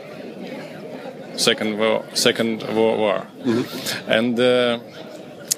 [1.36, 4.12] second war, second war, mm-hmm.
[4.12, 4.80] and uh,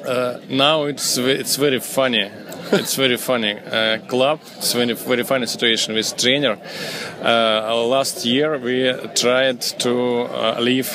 [0.05, 2.29] uh, now it's it's very funny.
[2.71, 4.39] it's very funny uh, club.
[4.57, 6.57] It's very very funny situation with trainer.
[7.23, 10.89] Uh, last year we tried to uh, leave,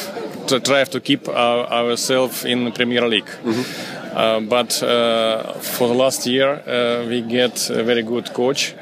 [0.46, 3.26] to try to keep our, ourselves in Premier League.
[3.26, 4.16] Mm-hmm.
[4.16, 6.62] Uh, but uh, for the last year
[7.08, 8.74] we get a very good coach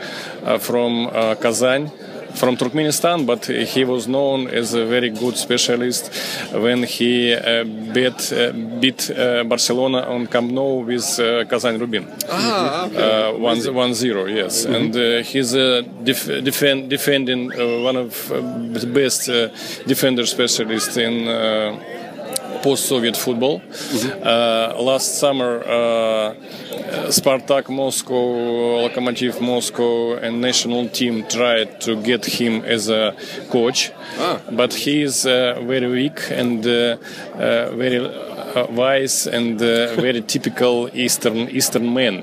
[0.59, 1.09] from
[1.41, 1.91] Kazan
[2.35, 6.13] from Turkmenistan, but he was known as a very good specialist
[6.53, 12.07] when he uh, beat, uh, beat uh, Barcelona on Camp Nou with uh, Kazan Rubin.
[12.29, 13.39] Ah, okay.
[13.39, 14.65] 1 uh, 0, yes.
[14.65, 14.75] Mm-hmm.
[14.75, 17.51] And uh, he's a def- defend, defending
[17.85, 19.27] one of the best
[19.87, 21.29] defender specialists in
[22.63, 23.61] post-Soviet football.
[23.61, 24.23] Mm-hmm.
[24.23, 26.35] Uh, last summer, uh,
[27.09, 33.15] Spartak Moscow, Lokomotiv Moscow, and national team tried to get him as a
[33.51, 34.41] coach, ah.
[34.51, 36.97] but he is uh, very weak and uh,
[37.35, 38.01] uh, very
[38.55, 42.23] Uh, wise and uh, very typical Eastern Eastern man,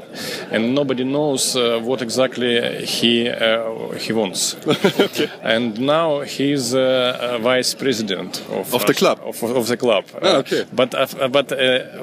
[0.52, 4.56] and nobody knows uh, what exactly he uh, he wants.
[5.00, 5.28] okay.
[5.42, 10.06] And now he's uh, a vice president of, of the club of, of the club.
[10.22, 10.66] Ah, okay.
[10.72, 10.92] But
[11.32, 11.50] but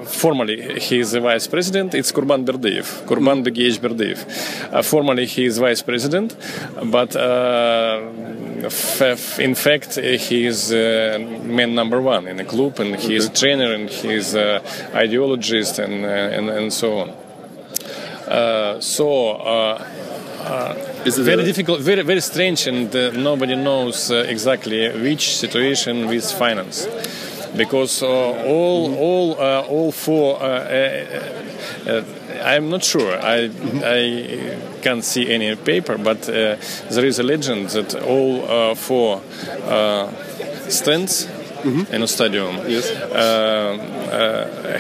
[0.09, 1.95] formally he is a vice president.
[1.95, 3.47] It's Kurban Berdeev, Kurban mm.
[3.47, 4.85] Begej Berdeev.
[4.85, 6.37] formally he is vice president,
[6.91, 7.15] but
[9.39, 13.15] in fact he is man number one in the club, and he okay.
[13.15, 14.61] is a trainer and he is uh,
[14.95, 17.11] ideologist and, uh, and, and so on.
[18.27, 20.75] Uh, so uh,
[21.05, 26.25] it's very difficult, very very strange, and uh, nobody knows uh, exactly which situation with
[26.33, 26.89] finance,
[27.57, 29.35] because all all
[29.69, 30.39] all four.
[32.45, 33.17] I'm not sure.
[33.17, 33.51] I
[33.85, 39.21] I can't see any paper, but there is a legend that all four
[40.69, 41.29] stands
[41.67, 41.87] Uhum.
[41.91, 42.55] É no stadium.
[42.69, 42.93] Yes.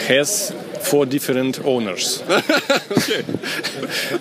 [0.08, 0.54] has
[0.90, 2.22] four different owners.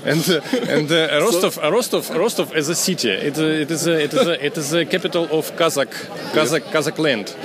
[0.05, 0.41] and uh,
[0.75, 4.27] and uh, Rostov, Rostov, Rostov as a city, it, uh, it is a, it is
[4.27, 5.93] a, it is a capital of Kazakh
[6.33, 7.35] Kazakh Kazakh land.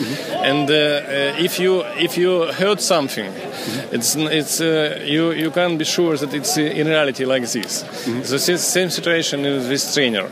[0.50, 3.32] And uh, uh, if you if you heard something,
[3.92, 7.82] it's it's uh, you you can't be sure that it's uh, in reality like this.
[8.30, 10.26] The same situation is with trainer,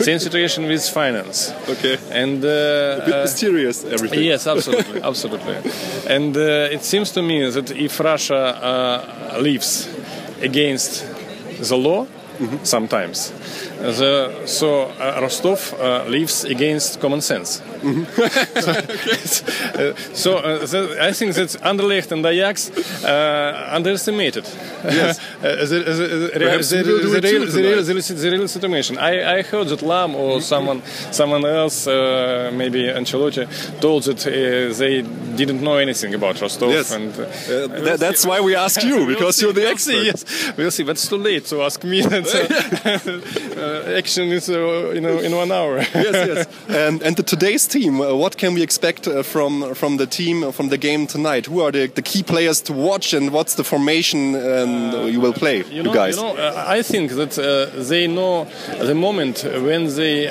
[0.00, 1.52] same situation with finance.
[1.68, 1.96] Okay.
[2.10, 4.22] And uh, A bit mysterious, everything.
[4.24, 5.56] Yes, absolutely, absolutely.
[6.06, 9.88] And uh, it seems to me that if Russia Uh, uh, lives
[10.40, 11.06] against
[11.68, 12.06] the law,
[12.64, 13.30] sometimes,
[13.92, 17.60] the, so uh, Rostov uh, lives against common sense.
[18.54, 22.70] so uh, so, uh, the- I think that Anderlecht and Ajax
[23.04, 24.44] uh, underestimated
[24.84, 25.18] Yes.
[25.42, 28.04] the, the, the, Perhaps the, we will do the, it real, too the, real, tonight.
[28.06, 28.98] the, the real situation.
[28.98, 33.46] I, I heard that Lam or someone someone else, uh, maybe Ancelotti,
[33.80, 34.30] told that uh,
[34.78, 35.02] they
[35.36, 36.70] didn't know anything about Rostov.
[36.70, 36.90] Yes.
[36.92, 39.92] And, uh, Uh, tha- that's why we ask you, because you're the we'll expert.
[39.92, 40.24] See, yes,
[40.56, 40.84] we'll see.
[40.84, 42.02] But it's too late to ask me.
[42.84, 45.78] That, uh, action is, uh, you know, in one hour.
[45.94, 46.46] yes, yes.
[46.68, 50.52] And, and the, today's team, uh, what can we expect uh, from from the team
[50.52, 51.46] from the game tonight?
[51.46, 55.32] Who are the, the key players to watch, and what's the formation um, you will
[55.34, 56.16] play, you, You guys?
[56.16, 57.34] you know uh, I think that
[57.88, 58.46] they know
[58.78, 60.26] the moment when they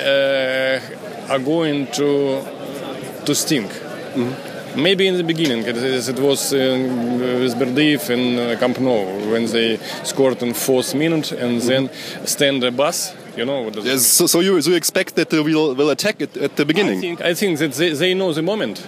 [1.28, 2.42] are going to
[3.26, 3.70] to stink.
[4.76, 9.46] Maybe in the beginning, is- it was uh, with Berdiv in uh, Camp Nou when
[9.46, 11.88] they scored in fourth minute and then
[12.24, 13.14] stand a bus.
[13.36, 15.90] You know, what does Yes, so, so you so you expect that they will, will
[15.90, 17.00] attack it at the I beginning?
[17.00, 18.78] think, I think that they, they know the moment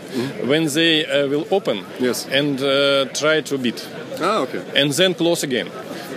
[0.44, 2.26] when they uh, will open Yes.
[2.30, 3.86] and uh, try to beat
[4.20, 4.62] Ah, okay.
[4.74, 5.68] and then close again.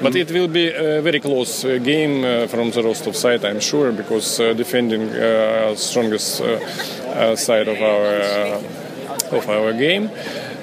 [0.01, 3.59] But it will be a very close uh, game uh, from the Rostov side, I'm
[3.59, 10.09] sure, because uh, defending uh, strongest uh, uh, side of our uh, of our game,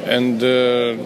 [0.06, 0.96] and uh,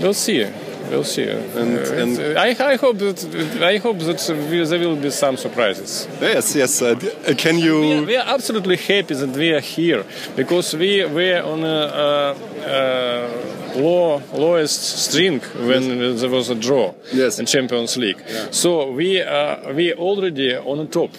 [0.00, 0.46] we'll see.
[0.90, 1.28] We'll see.
[1.28, 3.18] And, and- I, I hope that
[3.62, 4.20] I hope that
[4.50, 6.08] we- there will be some surprises.
[6.20, 6.82] Yes, yes.
[6.82, 6.86] Uh,
[7.26, 8.06] uh, can We are, you?
[8.06, 10.04] we are absolutely happy that we are here
[10.36, 12.34] because we were on a, uh
[12.66, 17.38] uh low, lowest string when there was a draw Yes.
[17.38, 18.20] in Champions League.
[18.50, 21.10] So we are we already on the top,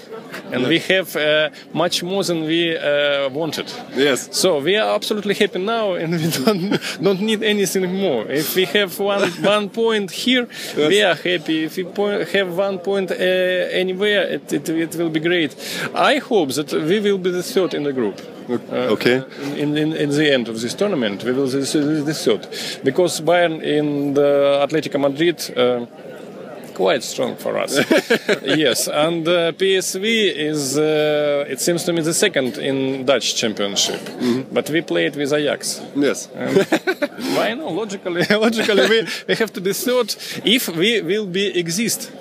[0.51, 3.71] and we have uh, much more than we uh, wanted.
[3.95, 4.29] Yes.
[4.31, 8.25] So we are absolutely happy now, and we don't don't need anything more.
[8.29, 11.63] If we have one one point here, we are happy.
[11.65, 15.55] If we point, have one point uh, anywhere, it, it, it will be great.
[15.95, 18.19] I hope that we will be the third in the group.
[18.49, 19.23] Uh, Okay.
[19.57, 22.47] In, in, in the end of this tournament, we will the third
[22.83, 25.37] because Bayern in the Atletico Madrid.
[25.57, 25.85] Uh,
[26.79, 27.73] quite strong for us.
[28.65, 30.05] yes, and uh, PSV
[30.51, 33.99] is, uh, it seems to me, the second in Dutch championship.
[34.53, 35.81] But we played with Ajax.
[35.93, 36.27] Yes.
[37.35, 37.67] Why no?
[37.81, 42.11] Logically, logically, we, we have to be third if we will be exist.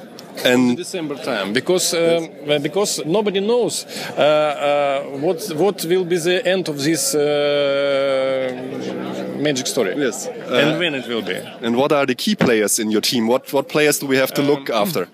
[0.45, 3.85] And December time, because um, uh, because nobody knows
[4.17, 7.21] uh, uh, what what will be the end of this uh,
[9.41, 9.95] magic story.
[9.97, 10.27] Yes.
[10.27, 11.37] and when it will be.
[11.63, 13.27] and what are the key players in your team?
[13.27, 15.09] What what players do we have to look after?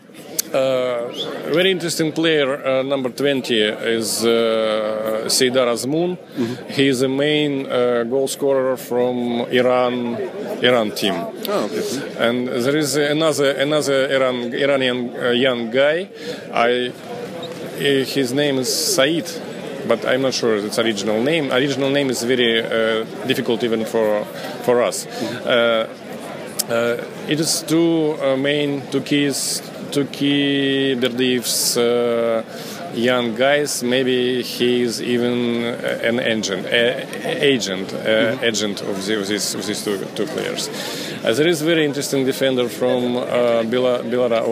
[1.53, 6.17] Very interesting player, uh, number 20, is uh, Seydar Azmoun.
[6.71, 10.17] He is the main uh, goal scorer from Iran
[10.63, 11.15] Iran team.
[11.15, 12.17] Oh, okay.
[12.19, 16.09] And there is another another Iran, Iranian uh, young guy.
[16.53, 19.27] I uh, his name is Said,
[19.87, 21.53] but I'm not sure its original name.
[21.53, 24.25] Original name is very uh, difficult even for
[24.65, 25.07] for us.
[25.07, 25.89] Uh,
[26.69, 26.97] uh,
[27.29, 29.61] it is two uh, main, two keys,
[29.95, 32.43] two key Berdiv's uh,
[32.95, 33.83] young guys.
[33.85, 39.65] Maybe he is even uh, an agent, agent, uh, agent of, the, of, this, of
[39.65, 40.69] these two, two players.
[41.25, 43.23] Uh, there is very interesting defender from uh,
[43.63, 44.49] Belarus,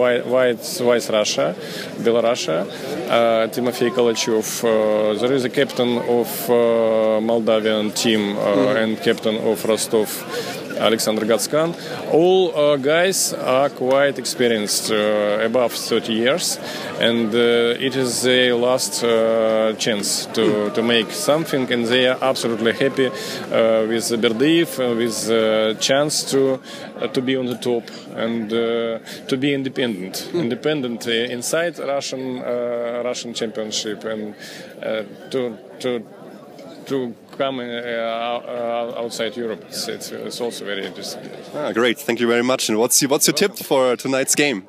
[0.80, 1.56] White, Russia,
[1.98, 4.62] Belarus, uh, Timofey Kalachov.
[4.62, 10.61] Uh, there is a captain of uh, Moldavian team uh, and captain of Rostov.
[10.82, 11.74] Alexander Gatskan.
[12.12, 16.58] All uh, guys are quite experienced, uh, above 30 years,
[17.00, 22.18] and uh, it is their last uh, chance to, to make something, and they are
[22.20, 26.60] absolutely happy uh, with Berdiv, uh, with uh, chance to
[27.12, 27.82] to be on the top
[28.14, 34.34] and uh, to be independent, independent uh, inside Russian uh, Russian Championship, and
[34.82, 36.02] uh, to to
[36.86, 39.64] to come uh, uh, outside Europe.
[39.68, 41.28] It's, it's, it's also very interesting.
[41.54, 41.98] Ah, great.
[41.98, 42.68] Thank you very much.
[42.68, 44.66] And what's your, what's your tip for tonight's game?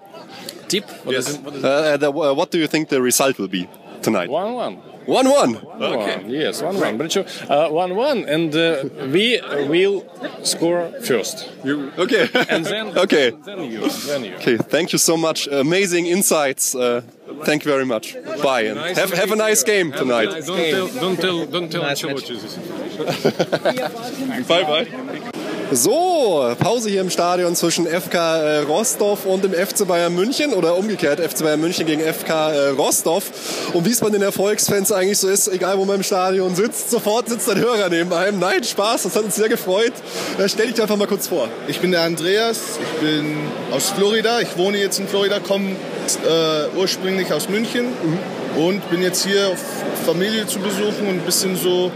[0.68, 0.90] Tip?
[1.06, 1.42] What is it?
[1.42, 1.66] What is it?
[1.66, 3.68] Uh, the, uh, what do you think the result will be?
[4.04, 4.30] tonight?
[4.30, 4.76] One one.
[5.06, 5.54] One one.
[5.56, 6.18] one okay.
[6.18, 6.30] One.
[6.30, 6.98] Yes, one one.
[6.98, 10.06] But you, uh, one one, and uh, we will
[10.44, 11.50] score first.
[11.64, 12.30] You okay?
[12.50, 13.32] And then okay.
[13.32, 13.90] Then you.
[13.90, 14.36] Then you.
[14.36, 14.58] Okay.
[14.58, 15.48] Thank you so much.
[15.48, 16.76] Amazing insights.
[16.76, 17.02] Uh,
[17.44, 18.16] thank you very much.
[18.42, 20.30] Bye and nice have, have a nice game have tonight.
[20.30, 20.74] Nice don't, game.
[20.74, 22.34] Tell, don't tell don't tell nice Ancelotti
[24.48, 25.30] bye bye.
[25.72, 30.78] So, Pause hier im Stadion zwischen FK äh, Rostov und dem FC Bayern München oder
[30.78, 33.24] umgekehrt FC Bayern München gegen FK äh, Rostov.
[33.74, 36.92] Und wie es bei den Erfolgsfans eigentlich so ist, egal wo man im Stadion sitzt,
[36.92, 38.40] sofort sitzt ein Hörer neben einem.
[38.40, 39.94] Nein, Spaß, das hat uns sehr gefreut.
[40.38, 41.48] Äh, stell dich einfach mal kurz vor.
[41.68, 43.38] Ich bin der Andreas, ich bin
[43.72, 47.88] aus Florida, ich wohne jetzt in Florida, komme äh, ursprünglich aus München
[48.58, 49.60] und bin jetzt hier auf
[50.06, 51.92] Familie zu besuchen und ein bisschen so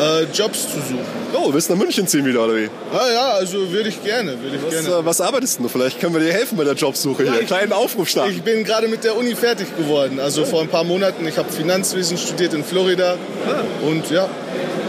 [0.00, 0.98] äh, Jobs zu suchen.
[1.34, 2.68] Oh, willst du nach München ziehen wieder, oder wie?
[2.92, 4.88] Ah ja, also würde ich gerne, würde ich Was, gerne.
[5.00, 5.68] äh, was arbeitest du?
[5.68, 7.40] Vielleicht können wir dir helfen bei der Jobsuche hier.
[7.40, 8.32] ich- Kleinen Aufruf starten.
[8.32, 11.26] Ich bin gerade mit der Uni fertig geworden, also vor ein paar Monaten.
[11.26, 13.16] Ich habe Finanzwesen studiert in Florida
[13.82, 14.28] und ja,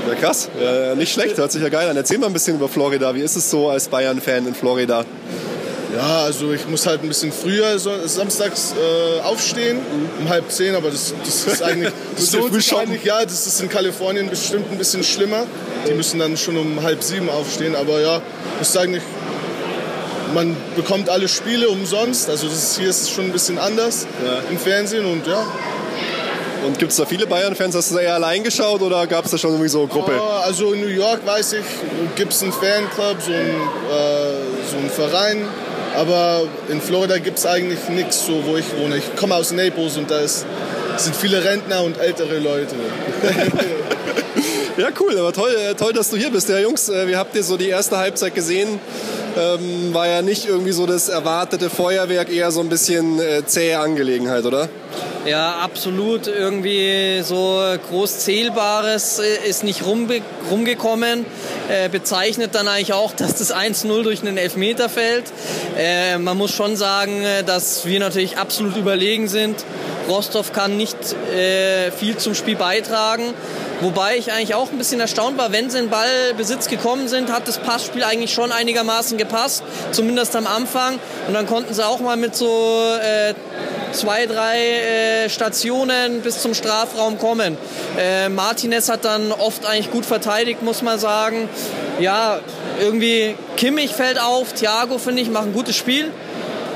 [0.07, 0.49] Ja, krass.
[0.61, 1.97] Äh, nicht schlecht, hört sich ja geil an.
[1.97, 3.15] Erzähl mal ein bisschen über Florida.
[3.15, 5.03] Wie ist es so als Bayern-Fan in Florida?
[5.95, 9.79] Ja, also ich muss halt ein bisschen früher so, samstags äh, aufstehen,
[10.19, 12.89] um halb zehn, aber das, das ist eigentlich, das lohnt sich shoppen.
[12.89, 15.45] eigentlich, ja, das ist in Kalifornien bestimmt ein bisschen schlimmer.
[15.87, 18.21] Die müssen dann schon um halb sieben aufstehen, aber ja,
[18.59, 19.03] das ist eigentlich,
[20.33, 24.05] man bekommt alle Spiele umsonst, also das ist, hier ist es schon ein bisschen anders
[24.49, 25.45] im Fernsehen und ja.
[26.65, 27.75] Und gibt es da viele Bayern-Fans?
[27.75, 30.13] Hast du da eher allein geschaut oder gab es da schon irgendwie so eine Gruppe?
[30.19, 31.65] Oh, Also in New York weiß ich,
[32.15, 35.47] gibt es einen Fanclub, so einen, äh, so einen Verein.
[35.95, 38.97] Aber in Florida gibt es eigentlich nichts, so wo ich wohne.
[38.97, 40.45] Ich komme aus Naples und da ist,
[40.97, 42.75] sind viele Rentner und ältere Leute.
[44.77, 46.49] Ja, cool, aber toll, äh, toll, dass du hier bist.
[46.49, 48.77] Ja, Jungs, äh, wie habt ihr so die erste Halbzeit gesehen?
[49.37, 53.79] Ähm, war ja nicht irgendwie so das erwartete Feuerwerk, eher so ein bisschen äh, zähe
[53.79, 54.67] Angelegenheit, oder?
[55.25, 56.27] Ja, absolut.
[56.27, 61.25] Irgendwie so groß Zählbares äh, ist nicht rumbe rumgekommen.
[61.67, 65.25] Äh, bezeichnet dann eigentlich auch, dass das 1-0 durch einen Elfmeter fällt.
[65.77, 69.65] Äh, man muss schon sagen, äh, dass wir natürlich absolut überlegen sind.
[70.07, 70.97] Rostov kann nicht
[71.33, 73.33] äh, viel zum Spiel beitragen.
[73.81, 77.47] Wobei ich eigentlich auch ein bisschen erstaunt war, wenn sie in Ballbesitz gekommen sind, hat
[77.47, 80.99] das Passspiel eigentlich schon einigermaßen gepasst, zumindest am Anfang.
[81.27, 83.33] Und dann konnten sie auch mal mit so äh,
[83.91, 84.57] zwei, drei
[85.29, 87.57] Stationen bis zum Strafraum kommen.
[87.97, 91.49] Äh, Martinez hat dann oft eigentlich gut verteidigt, muss man sagen.
[91.99, 92.39] Ja,
[92.79, 96.11] irgendwie Kimmich fällt auf, Thiago finde ich macht ein gutes Spiel.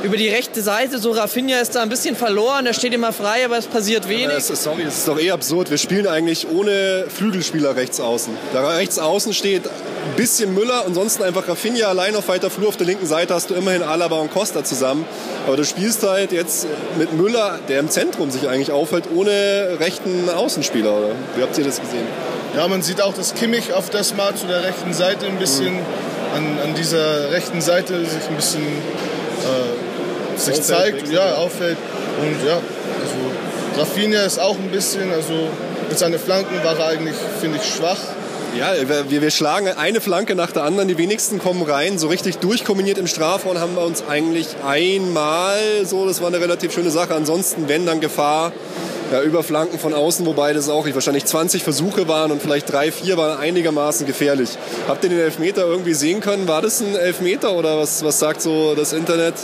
[0.01, 3.43] Über die rechte Seite, so Rafinha ist da ein bisschen verloren, er steht immer frei,
[3.43, 4.29] aber es passiert wenig.
[4.29, 5.69] Es ist, sorry, es ist doch eh absurd.
[5.69, 8.33] Wir spielen eigentlich ohne Flügelspieler rechts außen.
[8.53, 12.69] Da rechts außen steht ein bisschen Müller, ansonsten einfach Rafinha allein auf weiter Flur.
[12.69, 15.05] Auf der linken Seite hast du immerhin Alaba und Costa zusammen.
[15.45, 16.65] Aber du spielst halt jetzt
[16.97, 20.97] mit Müller, der im Zentrum sich eigentlich aufhält, ohne rechten Außenspieler.
[20.97, 21.11] Oder?
[21.35, 22.07] Wie habt ihr das gesehen?
[22.55, 25.75] Ja, man sieht auch, dass Kimmich auf der Smart zu der rechten Seite ein bisschen,
[26.35, 29.78] an, an dieser rechten Seite sich ein bisschen äh,
[30.39, 31.35] sich Auffällt, zeigt, ja.
[31.35, 31.77] auffällt.
[32.21, 35.49] Und ja, also Rafinha ist auch ein bisschen, also
[35.87, 37.99] mit seinen Flanken war er eigentlich, finde ich, schwach.
[38.57, 38.73] Ja,
[39.09, 40.87] wir, wir schlagen eine Flanke nach der anderen.
[40.87, 41.99] Die wenigsten kommen rein.
[41.99, 46.07] So richtig durchkombiniert im Strafraum haben wir uns eigentlich einmal so.
[46.07, 47.13] Das war eine relativ schöne Sache.
[47.13, 48.51] Ansonsten, wenn dann Gefahr
[49.11, 52.91] ja, über Flanken von außen, wobei das auch wahrscheinlich 20 Versuche waren und vielleicht drei,
[52.91, 54.49] vier waren einigermaßen gefährlich.
[54.87, 56.47] Habt ihr den Elfmeter irgendwie sehen können?
[56.47, 59.35] War das ein Elfmeter oder was, was sagt so das Internet?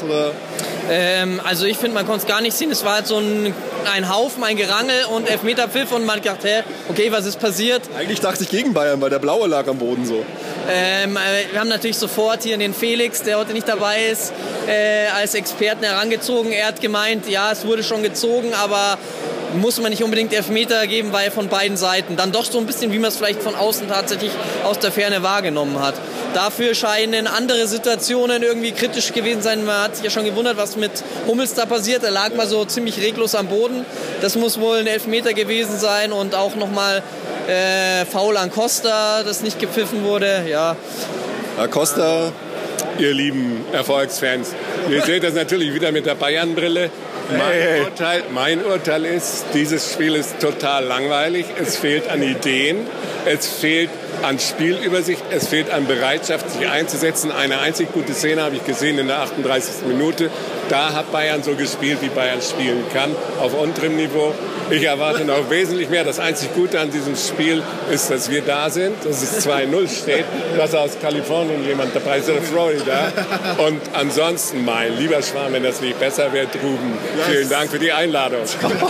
[0.90, 2.72] Ähm, also ich finde, man konnte es gar nicht sehen.
[2.72, 3.54] Es war halt so ein,
[3.94, 7.82] ein Haufen, ein Gerangel und Elfmeterpfiff und man dachte, hä, okay, was ist passiert?
[7.98, 10.24] Eigentlich dachte ich gegen Bayern, weil der Blaue lag am Boden so.
[10.70, 14.32] Ähm, äh, wir haben natürlich sofort hier den Felix, der heute nicht dabei ist,
[14.68, 16.52] äh, als Experten herangezogen.
[16.52, 18.98] Er hat gemeint, ja, es wurde schon gezogen, aber
[19.56, 22.16] muss man nicht unbedingt Elfmeter geben, weil von beiden Seiten.
[22.16, 24.32] Dann doch so ein bisschen, wie man es vielleicht von außen tatsächlich
[24.64, 25.96] aus der Ferne wahrgenommen hat.
[26.34, 29.66] Dafür scheinen andere Situationen irgendwie kritisch gewesen sein.
[29.66, 30.92] Man hat sich ja schon gewundert, was mit
[31.28, 32.04] Hummels da passiert.
[32.04, 33.86] Er lag mal so ziemlich reglos am Boden.
[34.22, 37.02] Das muss wohl ein Elfmeter gewesen sein und auch nochmal
[37.48, 40.46] äh, Foul an Costa, das nicht gepfiffen wurde.
[40.50, 40.76] Ja,
[41.58, 42.32] Acosta,
[42.98, 44.56] Ihr lieben Erfolgsfans,
[44.90, 46.90] ihr seht das natürlich wieder mit der Bayern-Brille.
[47.30, 47.82] Mein, Hey.
[47.82, 51.46] Urteil, mein Urteil ist, dieses Spiel ist total langweilig.
[51.60, 52.88] Es fehlt an Ideen,
[53.26, 53.90] es fehlt
[54.22, 57.32] an Spielübersicht, es fehlt an Bereitschaft, sich einzusetzen.
[57.32, 59.88] Eine einzig gute Szene habe ich gesehen in der 38.
[59.88, 60.30] Minute.
[60.70, 64.34] Da hat Bayern so gespielt, wie Bayern spielen kann, auf unterem Niveau.
[64.72, 66.04] Ich erwarte noch wesentlich mehr.
[66.04, 67.62] Das einzig Gute an diesem Spiel
[67.92, 70.26] ist, dass wir da sind, dass es 2-0 steht,
[70.58, 73.12] dass aus Kalifornien jemand dabei ist, oder Florida.
[73.58, 76.98] Und ansonsten, mein lieber Schwan, wenn das nicht besser wäre drüben,
[77.30, 78.42] Vielen Dank für die Einladung.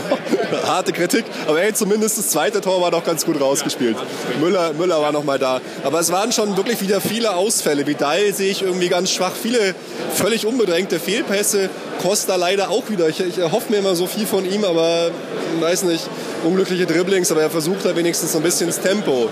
[0.66, 3.98] Harte Kritik, aber hey, zumindest das zweite Tor war doch ganz gut rausgespielt.
[4.40, 5.62] Müller, Müller war noch mal da.
[5.84, 7.86] Aber es waren schon wirklich wieder viele Ausfälle.
[7.88, 9.34] Vidal sehe ich irgendwie ganz schwach.
[9.40, 9.76] Viele
[10.14, 11.70] völlig unbedrängte Fehlpässe.
[12.02, 13.08] Costa leider auch wieder.
[13.10, 15.12] Ich, ich hoffe mir immer so viel von ihm, aber
[15.60, 16.08] weiß nicht,
[16.44, 19.30] unglückliche Dribblings, aber er versucht da wenigstens so ein bisschen das Tempo.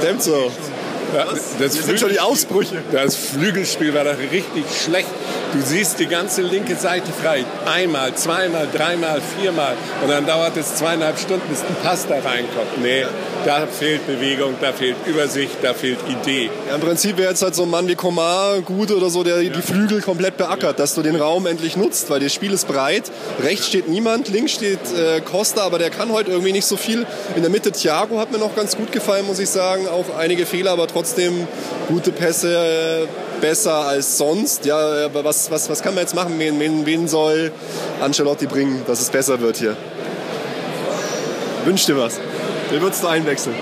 [0.00, 0.50] Tempo.
[1.14, 1.24] Ja,
[1.58, 2.82] das, sind schon die Ausbrüche.
[2.92, 5.08] Das Flügelspiel war doch richtig schlecht.
[5.56, 7.42] Du siehst die ganze linke Seite frei.
[7.64, 9.74] Einmal, zweimal, dreimal, viermal.
[10.02, 12.82] Und dann dauert es zweieinhalb Stunden, bis ein Pass da reinkommt.
[12.82, 13.06] Nee,
[13.46, 16.50] da fehlt Bewegung, da fehlt Übersicht, da fehlt Idee.
[16.68, 19.40] Ja, Im Prinzip wäre jetzt halt so ein Mann wie Komar gut oder so, der
[19.40, 19.50] ja.
[19.50, 23.10] die Flügel komplett beackert, dass du den Raum endlich nutzt, weil das Spiel ist breit.
[23.42, 27.06] Rechts steht niemand, links steht äh, Costa, aber der kann heute irgendwie nicht so viel.
[27.34, 29.88] In der Mitte Thiago hat mir noch ganz gut gefallen, muss ich sagen.
[29.88, 31.48] Auch einige Fehler, aber trotzdem
[31.88, 33.06] gute Pässe.
[33.06, 33.06] Äh,
[33.40, 34.64] besser als sonst.
[34.64, 36.38] Ja, aber was, was, was kann man jetzt machen?
[36.38, 37.52] Wen, wen, wen soll
[38.00, 39.76] Ancelotti bringen, dass es besser wird hier?
[41.64, 42.20] Wünsch dir was.
[42.70, 43.56] Wen würdest du einwechseln?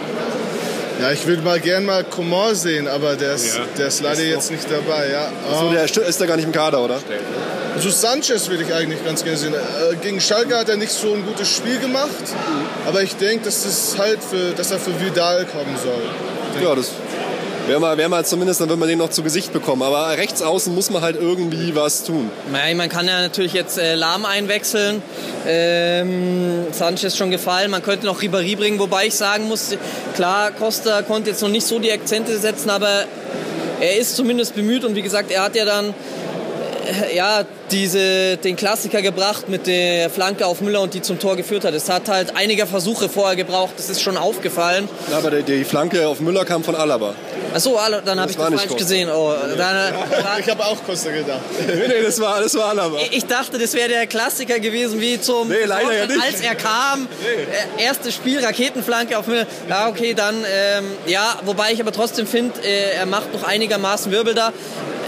[1.01, 3.65] Ja, ich würde mal gern mal Coman sehen, aber der ist, ja.
[3.77, 5.11] der ist leider ist jetzt nicht dabei.
[5.11, 5.29] Ja.
[5.51, 5.73] Oh.
[5.73, 7.01] der ist da gar nicht im Kader, oder?
[7.75, 9.53] Also Sanchez würde ich eigentlich ganz gerne sehen.
[9.55, 12.09] Äh, gegen Schalke hat er nicht so ein gutes Spiel gemacht,
[12.87, 16.63] aber ich denke, dass, das halt für, dass er für Vidal kommen soll.
[16.63, 16.91] Ja, das
[17.67, 19.83] Wäre mal, wär mal zumindest, dann wird man den noch zu Gesicht bekommen.
[19.83, 22.31] Aber rechts außen muss man halt irgendwie was tun.
[22.53, 25.01] Naja, man kann ja natürlich jetzt äh, Lahm einwechseln.
[25.47, 27.71] Ähm, Sanchez schon gefallen.
[27.71, 29.75] Man könnte noch Ribéry bringen, wobei ich sagen muss,
[30.15, 33.07] klar, Costa konnte jetzt noch nicht so die Akzente setzen, aber
[33.81, 35.95] er ist zumindest bemüht und wie gesagt, er hat ja dann
[37.15, 41.65] ja, diese, den Klassiker gebracht mit der Flanke auf Müller und die zum Tor geführt
[41.65, 41.75] hat.
[41.75, 44.89] Es hat halt einige Versuche vorher gebraucht, das ist schon aufgefallen.
[45.11, 47.15] Ja, aber die, die Flanke auf Müller kam von Alaba.
[47.55, 48.77] Achso, dann habe ich das falsch Costa.
[48.77, 49.09] gesehen.
[49.09, 50.39] Oh, dann, ja.
[50.41, 51.41] ich habe auch Costa gedacht.
[51.67, 52.99] nee, nee, das war, das war Alaba.
[53.13, 56.21] Ich dachte, das wäre der Klassiker gewesen, wie zum nee, leider ja nicht.
[56.21, 57.03] als er kam.
[57.23, 57.83] Nee.
[57.83, 59.47] Äh, erstes Spiel, Raketenflanke auf Müller.
[59.69, 64.11] Ja, okay, dann, ähm, ja, wobei ich aber trotzdem finde, äh, er macht noch einigermaßen
[64.11, 64.53] Wirbel da.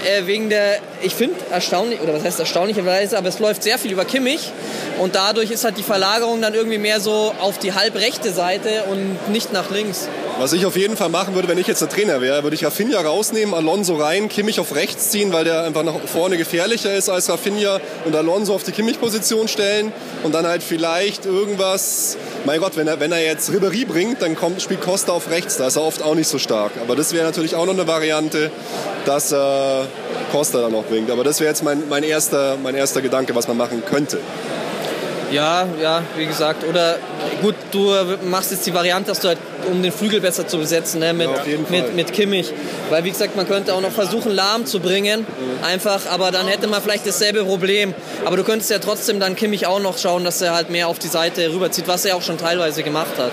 [0.06, 3.90] Äh, wegen der, ich finde erstaunlich, oder was heißt erstaunlicherweise, aber es läuft sehr viel
[3.90, 4.52] über Kimmich
[5.00, 9.32] und dadurch ist halt die Verlagerung dann irgendwie mehr so auf die halbrechte Seite und
[9.32, 10.08] nicht nach links.
[10.38, 12.62] Was ich auf jeden Fall machen würde, wenn ich jetzt der Trainer wäre, würde ich
[12.62, 17.08] Rafinha rausnehmen, Alonso rein, Kimmich auf rechts ziehen, weil der einfach nach vorne gefährlicher ist
[17.08, 19.92] als Rafinha und Alonso auf die Kimmich-Position stellen
[20.24, 24.36] und dann halt vielleicht irgendwas, mein Gott, wenn er, wenn er jetzt Ribéry bringt, dann
[24.36, 26.72] kommt, spielt Costa auf rechts, da ist er oft auch nicht so stark.
[26.82, 28.50] Aber das wäre natürlich auch noch eine Variante,
[29.06, 29.36] dass äh,
[30.32, 31.10] Costa dann noch bringt.
[31.10, 34.20] Aber das wäre jetzt mein, mein, erster, mein erster Gedanke, was man machen könnte.
[35.30, 36.64] Ja, ja, wie gesagt.
[36.68, 36.98] Oder
[37.42, 37.92] gut, du
[38.24, 39.38] machst jetzt die Variante, dass du halt,
[39.70, 42.52] um den Flügel besser zu besetzen, ne, mit, ja, mit, mit Kimmich.
[42.90, 45.20] Weil, wie gesagt, man könnte auch noch versuchen, Lahm zu bringen.
[45.20, 45.64] Mhm.
[45.64, 47.94] Einfach, aber dann hätte man vielleicht dasselbe Problem.
[48.24, 50.98] Aber du könntest ja trotzdem dann Kimmich auch noch schauen, dass er halt mehr auf
[50.98, 53.32] die Seite rüberzieht, was er auch schon teilweise gemacht hat.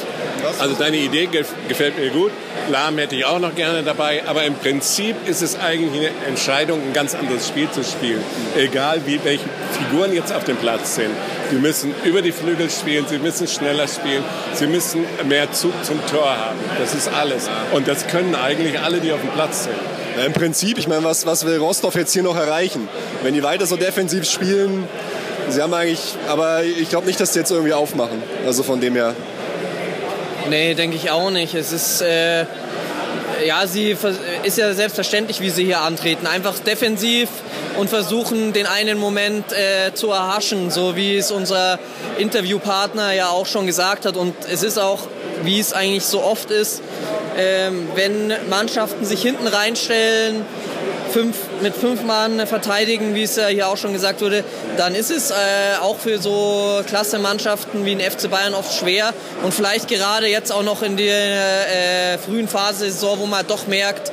[0.60, 1.30] Also deine Idee
[1.68, 2.32] gefällt mir gut.
[2.70, 4.24] Lahm hätte ich auch noch gerne dabei.
[4.26, 8.24] Aber im Prinzip ist es eigentlich eine Entscheidung, ein ganz anderes Spiel zu spielen.
[8.58, 11.12] Egal, wie, welche Figuren jetzt auf dem Platz sind.
[11.54, 14.24] Die müssen über die Flügel spielen, sie müssen schneller spielen,
[14.56, 16.58] sie müssen mehr Zug zum Tor haben.
[16.80, 17.48] Das ist alles.
[17.74, 19.76] Und das können eigentlich alle, die auf dem Platz sind.
[20.18, 22.90] Ja, Im Prinzip, ich meine, was, was will Rostov jetzt hier noch erreichen?
[23.22, 24.88] Wenn die weiter so defensiv spielen,
[25.50, 28.24] sie haben eigentlich, aber ich glaube nicht, dass sie jetzt irgendwie aufmachen.
[28.48, 29.14] Also von dem her.
[30.50, 31.54] Nee, denke ich auch nicht.
[31.54, 32.46] Es ist, äh,
[33.46, 33.96] ja, sie
[34.44, 36.28] ist ja selbstverständlich, wie sie hier antreten.
[36.28, 37.30] Einfach defensiv
[37.78, 41.80] und versuchen, den einen Moment äh, zu erhaschen, so wie es unser
[42.18, 44.18] Interviewpartner ja auch schon gesagt hat.
[44.18, 45.08] Und es ist auch,
[45.44, 46.82] wie es eigentlich so oft ist,
[47.38, 50.46] ähm, wenn Mannschaften sich hinten reinstellen,
[51.12, 54.44] fünf, mit fünf Mann verteidigen, wie es ja hier auch schon gesagt wurde,
[54.78, 55.34] dann ist es äh,
[55.82, 60.52] auch für so klasse Mannschaften wie den FC Bayern oft schwer und vielleicht gerade jetzt
[60.52, 64.12] auch noch in der äh, frühen Phase der Saison, wo man doch merkt,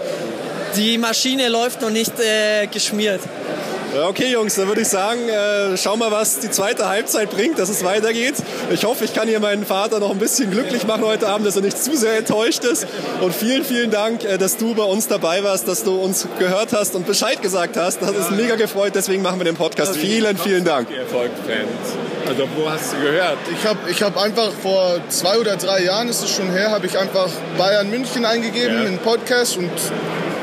[0.77, 3.21] die Maschine läuft noch nicht äh, geschmiert.
[3.93, 7.69] Okay, Jungs, dann würde ich sagen, äh, schau mal, was die zweite Halbzeit bringt, dass
[7.69, 8.35] es weitergeht.
[8.73, 11.57] Ich hoffe, ich kann hier meinen Vater noch ein bisschen glücklich machen heute Abend, dass
[11.57, 12.87] er nicht zu sehr enttäuscht ist.
[13.21, 16.73] Und vielen, vielen Dank, äh, dass du bei uns dabei warst, dass du uns gehört
[16.73, 18.01] hast und Bescheid gesagt hast.
[18.01, 19.97] Das hat uns mega gefreut, deswegen machen wir den Podcast.
[19.97, 20.89] Vielen, vielen Dank.
[22.29, 23.39] Also wo hast du gehört?
[23.53, 26.87] Ich habe ich hab einfach vor zwei oder drei Jahren, ist es schon her, habe
[26.87, 27.29] ich einfach
[27.59, 28.89] Bayern München eingegeben ja.
[28.89, 29.71] in Podcast und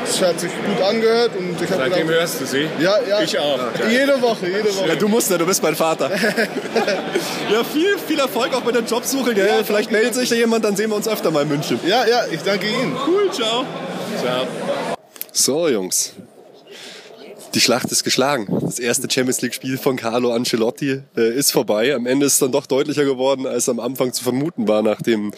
[0.08, 1.32] es hat sich gut angehört.
[1.36, 2.68] Und ich Seitdem gedacht, hörst du sie?
[2.80, 3.22] Ja, ja.
[3.22, 3.58] Ich auch.
[3.90, 4.88] Jede Woche, jede Woche.
[4.88, 6.10] Ja, du musst ja, du bist mein Vater.
[7.52, 9.46] ja, viel, viel Erfolg auch bei der Jobsuche, gell?
[9.46, 11.78] Ja, Vielleicht meldet sich da jemand, dann sehen wir uns öfter mal in München.
[11.86, 12.96] Ja, ja, ich danke Ihnen.
[13.06, 13.64] Cool, ciao.
[14.20, 14.46] Ciao.
[15.32, 16.14] So, Jungs.
[17.54, 18.46] Die Schlacht ist geschlagen.
[18.60, 21.94] Das erste Champions League-Spiel von Carlo Ancelotti äh, ist vorbei.
[21.94, 25.00] Am Ende ist es dann doch deutlicher geworden, als am Anfang zu vermuten war, nach
[25.00, 25.32] dem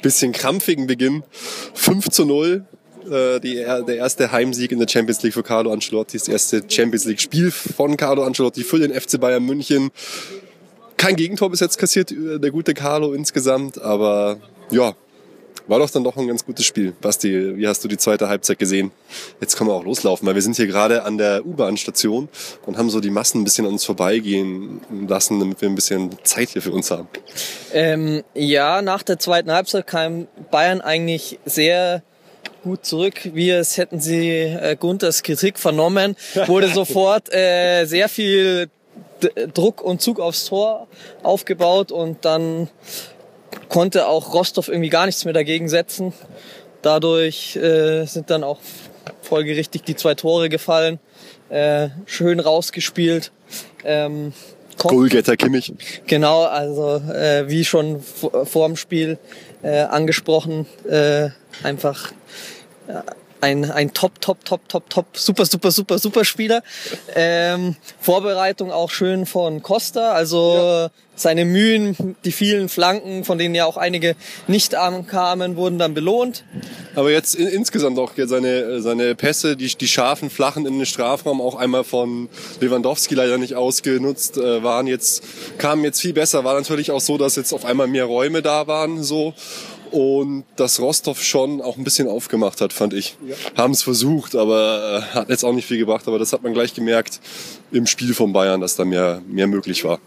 [0.00, 1.24] bisschen krampfigen Beginn.
[1.74, 2.64] 5 zu 0.
[3.10, 6.18] Äh, die, der erste Heimsieg in der Champions League für Carlo Ancelotti.
[6.18, 9.90] Das erste Champions League-Spiel von Carlo Ancelotti für den FC Bayern München.
[10.96, 13.80] Kein Gegentor bis jetzt kassiert, äh, der gute Carlo insgesamt.
[13.80, 14.38] Aber
[14.70, 14.94] ja,
[15.68, 16.92] war doch dann doch ein ganz gutes Spiel.
[17.00, 18.92] Basti, wie hast du die zweite Halbzeit gesehen?
[19.40, 22.28] Jetzt können wir auch loslaufen, weil wir sind hier gerade an der U-Bahn-Station
[22.66, 26.10] und haben so die Massen ein bisschen an uns vorbeigehen lassen, damit wir ein bisschen
[26.22, 27.08] Zeit hier für uns haben.
[27.72, 32.02] Ähm, ja, nach der zweiten Halbzeit kam Bayern eigentlich sehr
[32.66, 38.68] gut zurück, wie es hätten sie äh, Gunthers Kritik vernommen, wurde sofort äh, sehr viel
[39.22, 40.88] D Druck und Zug aufs Tor
[41.22, 42.68] aufgebaut und dann
[43.68, 46.12] konnte auch Rostov irgendwie gar nichts mehr dagegen setzen.
[46.82, 48.58] Dadurch äh, sind dann auch
[49.22, 50.98] folgerichtig die zwei Tore gefallen.
[51.50, 53.30] Äh, schön rausgespielt.
[53.84, 54.32] Ähm,
[54.76, 55.72] Goalgetter Kimmich.
[56.08, 59.18] Genau, also äh, wie schon vor dem Spiel
[59.62, 61.28] äh, angesprochen, äh,
[61.62, 62.12] einfach
[63.40, 66.62] ein, ein Top, Top, Top, Top, Top, super, super, super, super Spieler.
[67.14, 70.90] Ähm, Vorbereitung auch schön von Costa, also ja.
[71.14, 74.16] seine Mühen, die vielen Flanken, von denen ja auch einige
[74.46, 76.44] nicht ankamen, wurden dann belohnt.
[76.94, 81.40] Aber jetzt in, insgesamt auch seine, seine Pässe, die, die scharfen, flachen in den Strafraum,
[81.40, 82.28] auch einmal von
[82.60, 85.22] Lewandowski leider nicht ausgenutzt, äh, waren jetzt,
[85.58, 86.44] kamen jetzt viel besser.
[86.44, 89.34] War natürlich auch so, dass jetzt auf einmal mehr Räume da waren, so
[89.90, 93.16] und dass Rostov schon auch ein bisschen aufgemacht hat, fand ich.
[93.26, 93.34] Ja.
[93.56, 96.06] Haben es versucht, aber äh, hat jetzt auch nicht viel gebracht.
[96.08, 97.20] Aber das hat man gleich gemerkt
[97.70, 100.00] im Spiel von Bayern, dass da mehr, mehr möglich war.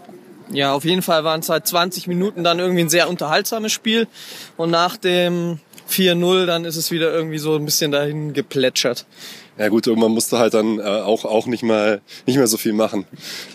[0.51, 4.07] Ja, auf jeden Fall waren es halt 20 Minuten dann irgendwie ein sehr unterhaltsames Spiel.
[4.57, 5.59] Und nach dem
[5.89, 9.05] 4-0 dann ist es wieder irgendwie so ein bisschen dahin geplätschert.
[9.57, 12.71] Ja gut, irgendwann musste halt dann äh, auch, auch nicht, mal, nicht mehr so viel
[12.71, 13.05] machen.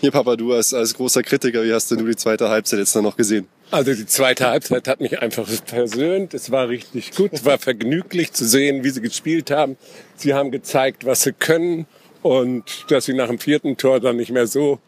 [0.01, 2.95] Hier, Papa, du als, als großer Kritiker, wie hast denn du die zweite Halbzeit jetzt
[2.95, 3.47] noch gesehen?
[3.71, 6.33] Also die zweite Halbzeit hat mich einfach versöhnt.
[6.33, 7.31] Es war richtig gut.
[7.33, 9.77] Es war vergnüglich zu sehen, wie sie gespielt haben.
[10.15, 11.87] Sie haben gezeigt, was sie können
[12.21, 14.79] und dass sie nach dem vierten Tor dann nicht mehr so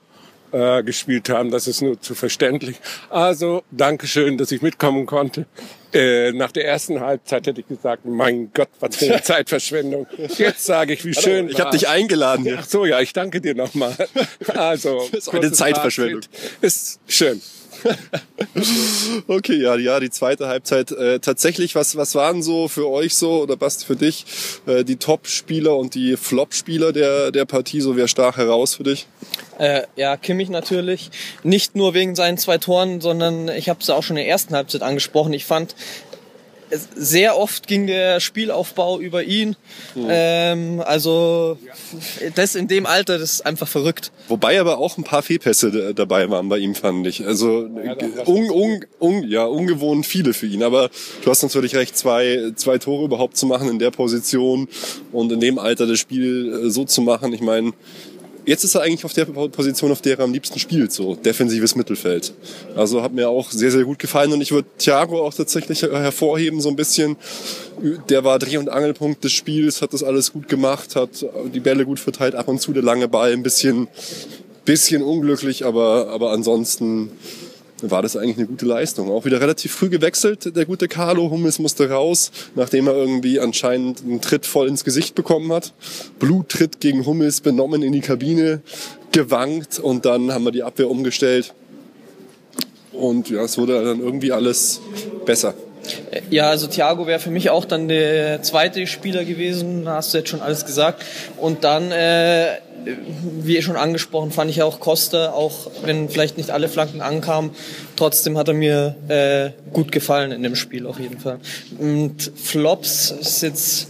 [0.52, 1.52] äh, gespielt haben.
[1.52, 2.78] Das ist nur zu verständlich.
[3.10, 5.46] Also Dankeschön, dass ich mitkommen konnte.
[5.94, 10.08] Äh, nach der ersten Halbzeit hätte ich gesagt, mein Gott, was für eine Zeitverschwendung.
[10.38, 11.46] Jetzt sage ich, wie schön.
[11.46, 12.58] Hallo, ich habe dich eingeladen.
[12.58, 13.96] Ach so, ja, ich danke dir nochmal.
[14.56, 16.22] Also ist eine Zeitverschwendung.
[16.62, 17.42] Ist schön.
[19.28, 20.92] okay, ja, ja, die zweite Halbzeit.
[20.92, 24.26] Äh, tatsächlich, was, was waren so für euch so oder Basti für dich
[24.66, 27.82] äh, die Top-Spieler und die Flop-Spieler der, der Partie?
[27.82, 29.08] So wer stach heraus für dich?
[29.60, 31.10] Äh, ja, Kimmich natürlich.
[31.44, 34.56] Nicht nur wegen seinen zwei Toren, sondern ich habe es auch schon in der ersten
[34.56, 35.34] Halbzeit angesprochen.
[35.34, 35.76] Ich fand,
[36.95, 39.55] sehr oft ging der Spielaufbau über ihn.
[39.95, 40.07] Mhm.
[40.09, 41.57] Ähm, also
[42.36, 44.11] das in dem Alter, das ist einfach verrückt.
[44.28, 47.26] Wobei aber auch ein paar Fehlpässe dabei waren bei ihm, fand ich.
[47.26, 47.70] Also
[48.26, 50.63] un, un, un, ja, ungewohnt viele für ihn.
[50.63, 50.89] Aber
[51.24, 54.68] du hast natürlich recht, zwei, zwei Tore überhaupt zu machen in der Position
[55.11, 57.34] und in dem Alter das Spiel äh, so zu machen.
[57.34, 57.74] Ich meine,
[58.48, 61.76] Jetzt ist er eigentlich auf der Position, auf der er am liebsten spielt, so defensives
[61.76, 62.34] Mittelfeld.
[62.78, 66.62] Also hat mir auch sehr, sehr gut gefallen und ich würde Thiago auch tatsächlich hervorheben,
[66.62, 67.18] so ein bisschen.
[68.08, 71.84] Der war Dreh- und Angelpunkt des Spiels, hat das alles gut gemacht, hat die Bälle
[71.86, 73.89] gut verteilt, ab und zu der lange Ball, ein bisschen,
[74.64, 77.12] bisschen unglücklich, aber, aber ansonsten
[77.82, 79.12] war das eigentlich eine gute Leistung.
[79.12, 81.30] Auch wieder relativ früh gewechselt, der gute Carlo.
[81.30, 85.74] Hummels musste raus, nachdem er irgendwie anscheinend einen Tritt voll ins Gesicht bekommen hat.
[86.20, 88.62] Bluttritt gegen Hummels benommen in die Kabine,
[89.12, 91.54] gewankt und dann haben wir die Abwehr umgestellt.
[92.92, 94.82] Und ja, es wurde dann irgendwie alles
[95.26, 95.54] besser.
[96.30, 100.30] Ja, also Thiago wäre für mich auch dann der zweite Spieler gewesen, hast du jetzt
[100.30, 101.04] schon alles gesagt.
[101.38, 102.58] Und dann, äh,
[103.42, 107.52] wie schon angesprochen, fand ich auch Costa, auch wenn vielleicht nicht alle Flanken ankamen,
[107.96, 111.40] trotzdem hat er mir äh, gut gefallen in dem Spiel auf jeden Fall.
[111.80, 113.88] Und Flops ist jetzt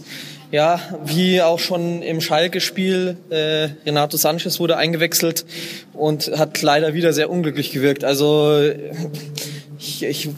[0.50, 5.44] ja, wie auch schon im Schalke-Spiel, äh, Renato Sanchez wurde eingewechselt
[5.92, 8.02] und hat leider wieder sehr unglücklich gewirkt.
[8.02, 8.58] Also
[9.78, 10.30] ich, ich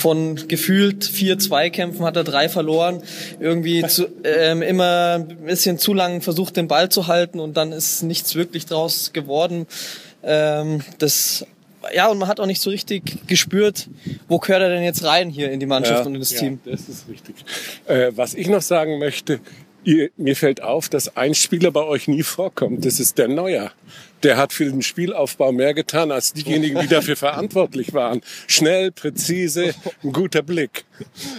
[0.00, 3.02] von gefühlt vier Zweikämpfen hat er drei verloren.
[3.38, 7.72] Irgendwie zu, ähm, immer ein bisschen zu lang versucht, den Ball zu halten und dann
[7.72, 9.66] ist nichts wirklich draus geworden.
[10.22, 11.46] Ähm, das
[11.94, 13.88] ja, und man hat auch nicht so richtig gespürt,
[14.28, 16.40] wo gehört er denn jetzt rein hier in die Mannschaft ja, und in das ja,
[16.40, 16.60] Team.
[16.64, 17.36] Das ist richtig.
[17.86, 19.40] Äh, was ich noch sagen möchte,
[19.84, 22.84] ihr, mir fällt auf, dass ein Spieler bei euch nie vorkommt.
[22.84, 23.72] Das ist der Neuer.
[24.22, 28.20] der hat für den Spielaufbau mehr getan als diejenigen, die dafür verantwortlich waren.
[28.46, 29.74] Schnell, präzise,
[30.04, 30.84] ein guter Blick.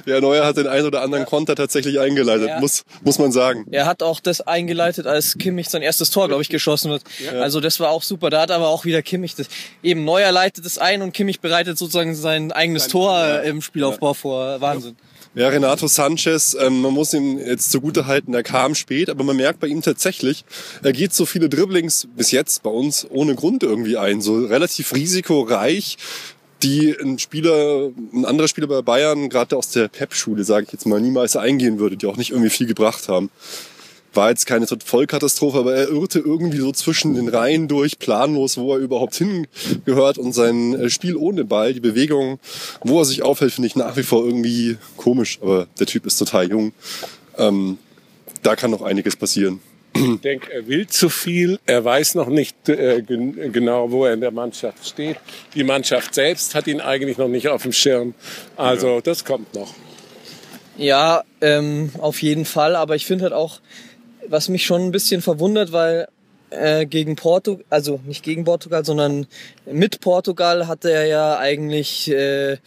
[0.07, 2.59] Ja, Neuer hat den einen oder anderen Konter tatsächlich eingeleitet, Ja.
[2.59, 3.67] muss, muss man sagen.
[3.69, 7.03] Er hat auch das eingeleitet, als Kimmich sein erstes Tor, glaube ich, geschossen wird.
[7.39, 8.31] Also das war auch super.
[8.31, 9.47] Da hat aber auch wieder Kimmich das.
[9.83, 14.15] Eben Neuer leitet es ein und Kimmich bereitet sozusagen sein eigenes Tor äh, im Spielaufbau
[14.15, 14.59] vor.
[14.59, 14.95] Wahnsinn.
[15.33, 19.37] Ja, Renato Sanchez, ähm, man muss ihm jetzt zugute halten, er kam spät, aber man
[19.37, 20.43] merkt bei ihm tatsächlich,
[20.83, 24.93] er geht so viele Dribblings bis jetzt bei uns ohne Grund irgendwie ein, so relativ
[24.93, 25.97] risikoreich,
[26.63, 30.85] die ein Spieler, ein anderer Spieler bei Bayern, gerade aus der Pep-Schule, sage ich jetzt
[30.85, 33.29] mal, niemals eingehen würde, die auch nicht irgendwie viel gebracht haben.
[34.13, 38.73] War jetzt keine Vollkatastrophe, aber er irrte irgendwie so zwischen den Reihen durch, planlos, wo
[38.73, 42.39] er überhaupt hingehört und sein äh, Spiel ohne Ball, die Bewegung,
[42.83, 45.39] wo er sich aufhält, finde ich nach wie vor irgendwie komisch.
[45.41, 46.73] Aber der Typ ist total jung.
[47.37, 47.77] Ähm,
[48.43, 49.61] da kann noch einiges passieren.
[49.93, 51.59] Ich denke, er will zu viel.
[51.65, 55.17] Er weiß noch nicht äh, gen genau, wo er in der Mannschaft steht.
[55.53, 58.13] Die Mannschaft selbst hat ihn eigentlich noch nicht auf dem Schirm.
[58.55, 59.73] Also das kommt noch.
[60.77, 62.75] Ja, ähm, auf jeden Fall.
[62.75, 63.59] Aber ich finde halt auch,
[64.27, 66.07] was mich schon ein bisschen verwundert, weil
[66.51, 69.27] äh, gegen Portugal, also nicht gegen Portugal, sondern
[69.65, 72.57] mit Portugal hatte er ja eigentlich äh,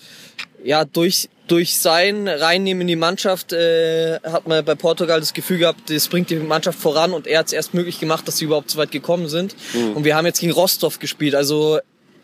[0.65, 5.59] ja durch durch sein Reinnehmen in die Mannschaft äh, hat man bei Portugal das Gefühl
[5.59, 8.47] gehabt, das bringt die Mannschaft voran und er hat es erst möglich gemacht, dass sie
[8.47, 9.55] überhaupt so weit gekommen sind.
[9.95, 11.81] Und wir haben jetzt gegen Rostov gespielt, also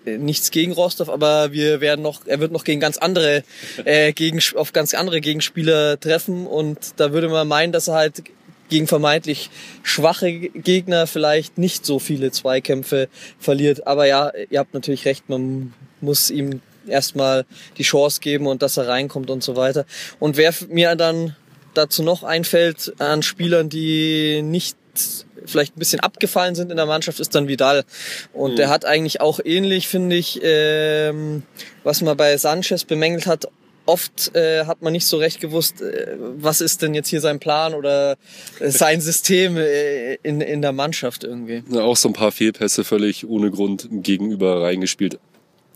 [0.07, 3.45] äh, nichts gegen Rostov, aber wir werden noch, er wird noch gegen ganz andere,
[3.85, 8.23] äh, gegen, auf ganz andere Gegenspieler treffen und da würde man meinen, dass er halt
[8.71, 9.51] gegen vermeintlich
[9.83, 13.09] schwache Gegner vielleicht nicht so viele Zweikämpfe
[13.39, 13.87] verliert.
[13.87, 17.45] Aber ja, ihr habt natürlich recht, man muss ihm erstmal
[17.77, 19.85] die Chance geben und dass er reinkommt und so weiter.
[20.19, 21.37] Und wer mir dann
[21.75, 24.77] dazu noch einfällt an Spielern, die nicht
[25.45, 27.85] vielleicht ein bisschen abgefallen sind in der Mannschaft, ist dann Vidal.
[28.33, 31.43] Und der hat eigentlich auch ähnlich, finde ich, ähm,
[31.85, 33.49] was man bei Sanchez bemängelt hat,
[33.87, 37.39] oft äh, hat man nicht so recht gewusst, äh, was ist denn jetzt hier sein
[37.41, 38.17] Plan oder
[38.59, 41.63] äh, sein System äh, in, in der Mannschaft irgendwie.
[41.77, 45.19] Auch so ein paar Fehlpässe völlig ohne Grund gegenüber reingespielt.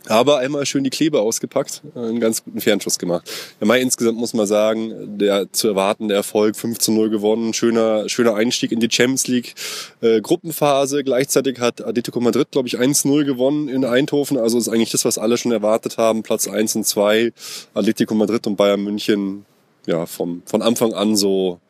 [0.06, 3.30] Aber einmal schön die Kleber ausgepackt, äh, einen ganz guten Fernschuss gemacht.
[3.60, 8.08] Ja, mal insgesamt muss man sagen, der zu erwartende Erfolg 5 zu 0 gewonnen, schöner,
[8.08, 9.54] schöner Einstieg in die Champions League
[10.02, 11.04] äh, Gruppenphase.
[11.04, 14.36] Gleichzeitig hat Atletico Madrid, glaube ich, 1-0 gewonnen in Eindhoven.
[14.36, 16.22] Also ist eigentlich das, was alle schon erwartet haben.
[16.22, 17.32] Platz 1 und 2,
[17.72, 19.46] Atletico Madrid und Bayern München,
[19.86, 21.60] ja, vom, von Anfang an so,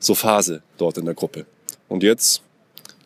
[0.00, 1.46] so Phase dort in der Gruppe.
[1.88, 2.42] Und jetzt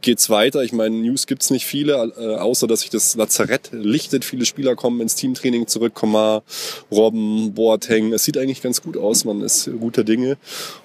[0.00, 0.62] geht's weiter.
[0.62, 4.24] Ich meine, News gibt's nicht viele, äh, außer dass sich das Lazarett lichtet.
[4.24, 5.94] Viele Spieler kommen ins Teamtraining zurück.
[5.94, 6.42] Komar,
[6.90, 8.12] Robben, Boateng.
[8.12, 9.24] Es sieht eigentlich ganz gut aus.
[9.24, 10.36] Man ist guter Dinge.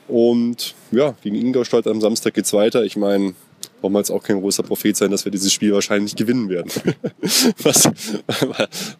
[0.07, 2.83] Und ja, gegen Ingolstadt am Samstag geht's weiter.
[2.83, 3.33] Ich meine,
[3.81, 6.71] wollen wir jetzt auch kein großer Prophet sein, dass wir dieses Spiel wahrscheinlich gewinnen werden.
[7.63, 7.89] was,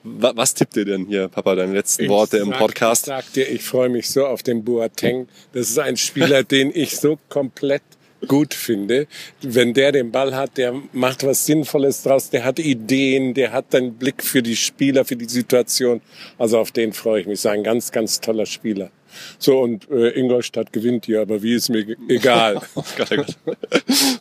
[0.04, 3.04] was, tippt ihr denn hier, Papa, deine letzten Worte im sag- Podcast?
[3.04, 5.28] Ich sag dir, ich freue mich so auf den Boateng.
[5.54, 7.82] Das ist ein Spieler, den ich so komplett
[8.28, 9.08] gut finde.
[9.42, 13.74] Wenn der den Ball hat, der macht was Sinnvolles draus, der hat Ideen, der hat
[13.76, 16.02] einen Blick für die Spieler, für die Situation.
[16.38, 17.36] Also auf den freue ich mich.
[17.36, 18.92] Ist ein ganz, ganz toller Spieler.
[19.38, 22.56] So, und äh, Ingolstadt gewinnt hier, aber wie ist mir egal.
[22.56, 23.38] Gott, oh Gott.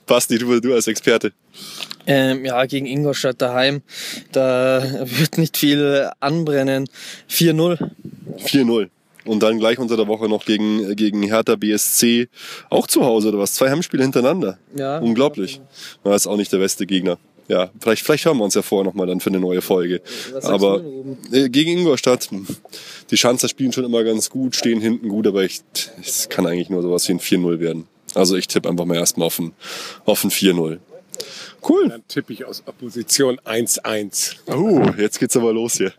[0.06, 1.32] Basti, du, du als Experte.
[2.06, 3.82] Ähm, ja, gegen Ingolstadt daheim,
[4.32, 6.88] da wird nicht viel anbrennen.
[7.30, 7.90] 4-0.
[8.38, 8.88] 4-0.
[9.24, 12.28] Und dann gleich unter der Woche noch gegen, gegen Hertha BSC.
[12.70, 13.54] Auch zu Hause oder was?
[13.54, 14.58] Zwei Heimspiele hintereinander.
[14.76, 14.98] Ja.
[14.98, 15.60] Unglaublich.
[16.04, 17.18] Na, ist auch nicht der beste Gegner.
[17.48, 20.00] Ja, vielleicht, vielleicht hören wir uns ja vorher nochmal dann für eine neue Folge.
[20.42, 22.30] Aber du äh, gegen Ingolstadt,
[23.10, 25.60] die Schanzer spielen schon immer ganz gut, stehen hinten gut, aber ich,
[26.00, 27.88] es kann eigentlich nur sowas wie ein 4-0 werden.
[28.14, 29.52] Also ich tippe einfach mal erstmal auf ein,
[30.04, 30.78] auf ein 4-0.
[31.68, 31.88] Cool.
[31.88, 34.36] Dann tippe ich aus Opposition 1-1.
[34.46, 35.92] Oh, jetzt geht's aber los hier.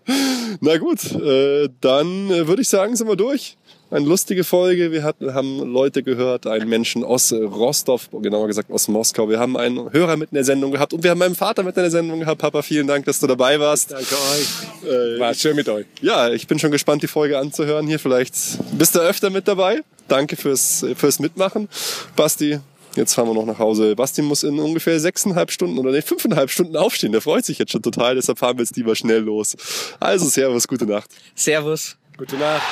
[0.60, 3.56] Na gut, äh, dann äh, würde ich sagen, sind wir durch.
[3.90, 4.90] Eine lustige Folge.
[4.90, 9.28] Wir hatten, haben Leute gehört, einen Menschen aus äh, Rostov, genauer gesagt aus Moskau.
[9.28, 11.76] Wir haben einen Hörer mit in der Sendung gehabt und wir haben meinen Vater mit
[11.76, 12.40] in der Sendung gehabt.
[12.40, 13.92] Papa, vielen Dank, dass du dabei warst.
[13.92, 15.20] Danke euch.
[15.20, 15.86] War schön mit euch.
[16.00, 18.00] Ja, ich bin schon gespannt, die Folge anzuhören hier.
[18.00, 18.34] Vielleicht
[18.72, 19.82] bist du öfter mit dabei.
[20.08, 21.68] Danke fürs, fürs Mitmachen.
[22.16, 22.58] Basti,
[22.96, 23.96] jetzt fahren wir noch nach Hause.
[23.96, 27.12] Basti muss in ungefähr sechseinhalb Stunden oder nee, fünfeinhalb Stunden aufstehen.
[27.12, 29.56] Der freut sich jetzt schon total, deshalb fahren wir jetzt lieber schnell los.
[30.00, 31.10] Also, Servus, gute Nacht.
[31.34, 31.96] Servus.
[32.16, 32.62] Gute Nacht.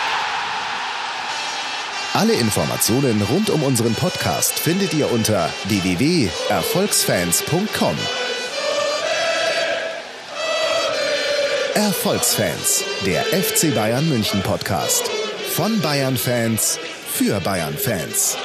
[2.14, 7.96] Alle Informationen rund um unseren Podcast findet ihr unter www.erfolgsfans.com.
[11.74, 15.04] Erfolgsfans, der FC Bayern München Podcast.
[15.54, 18.36] Von Bayern Fans für Bayern Fans.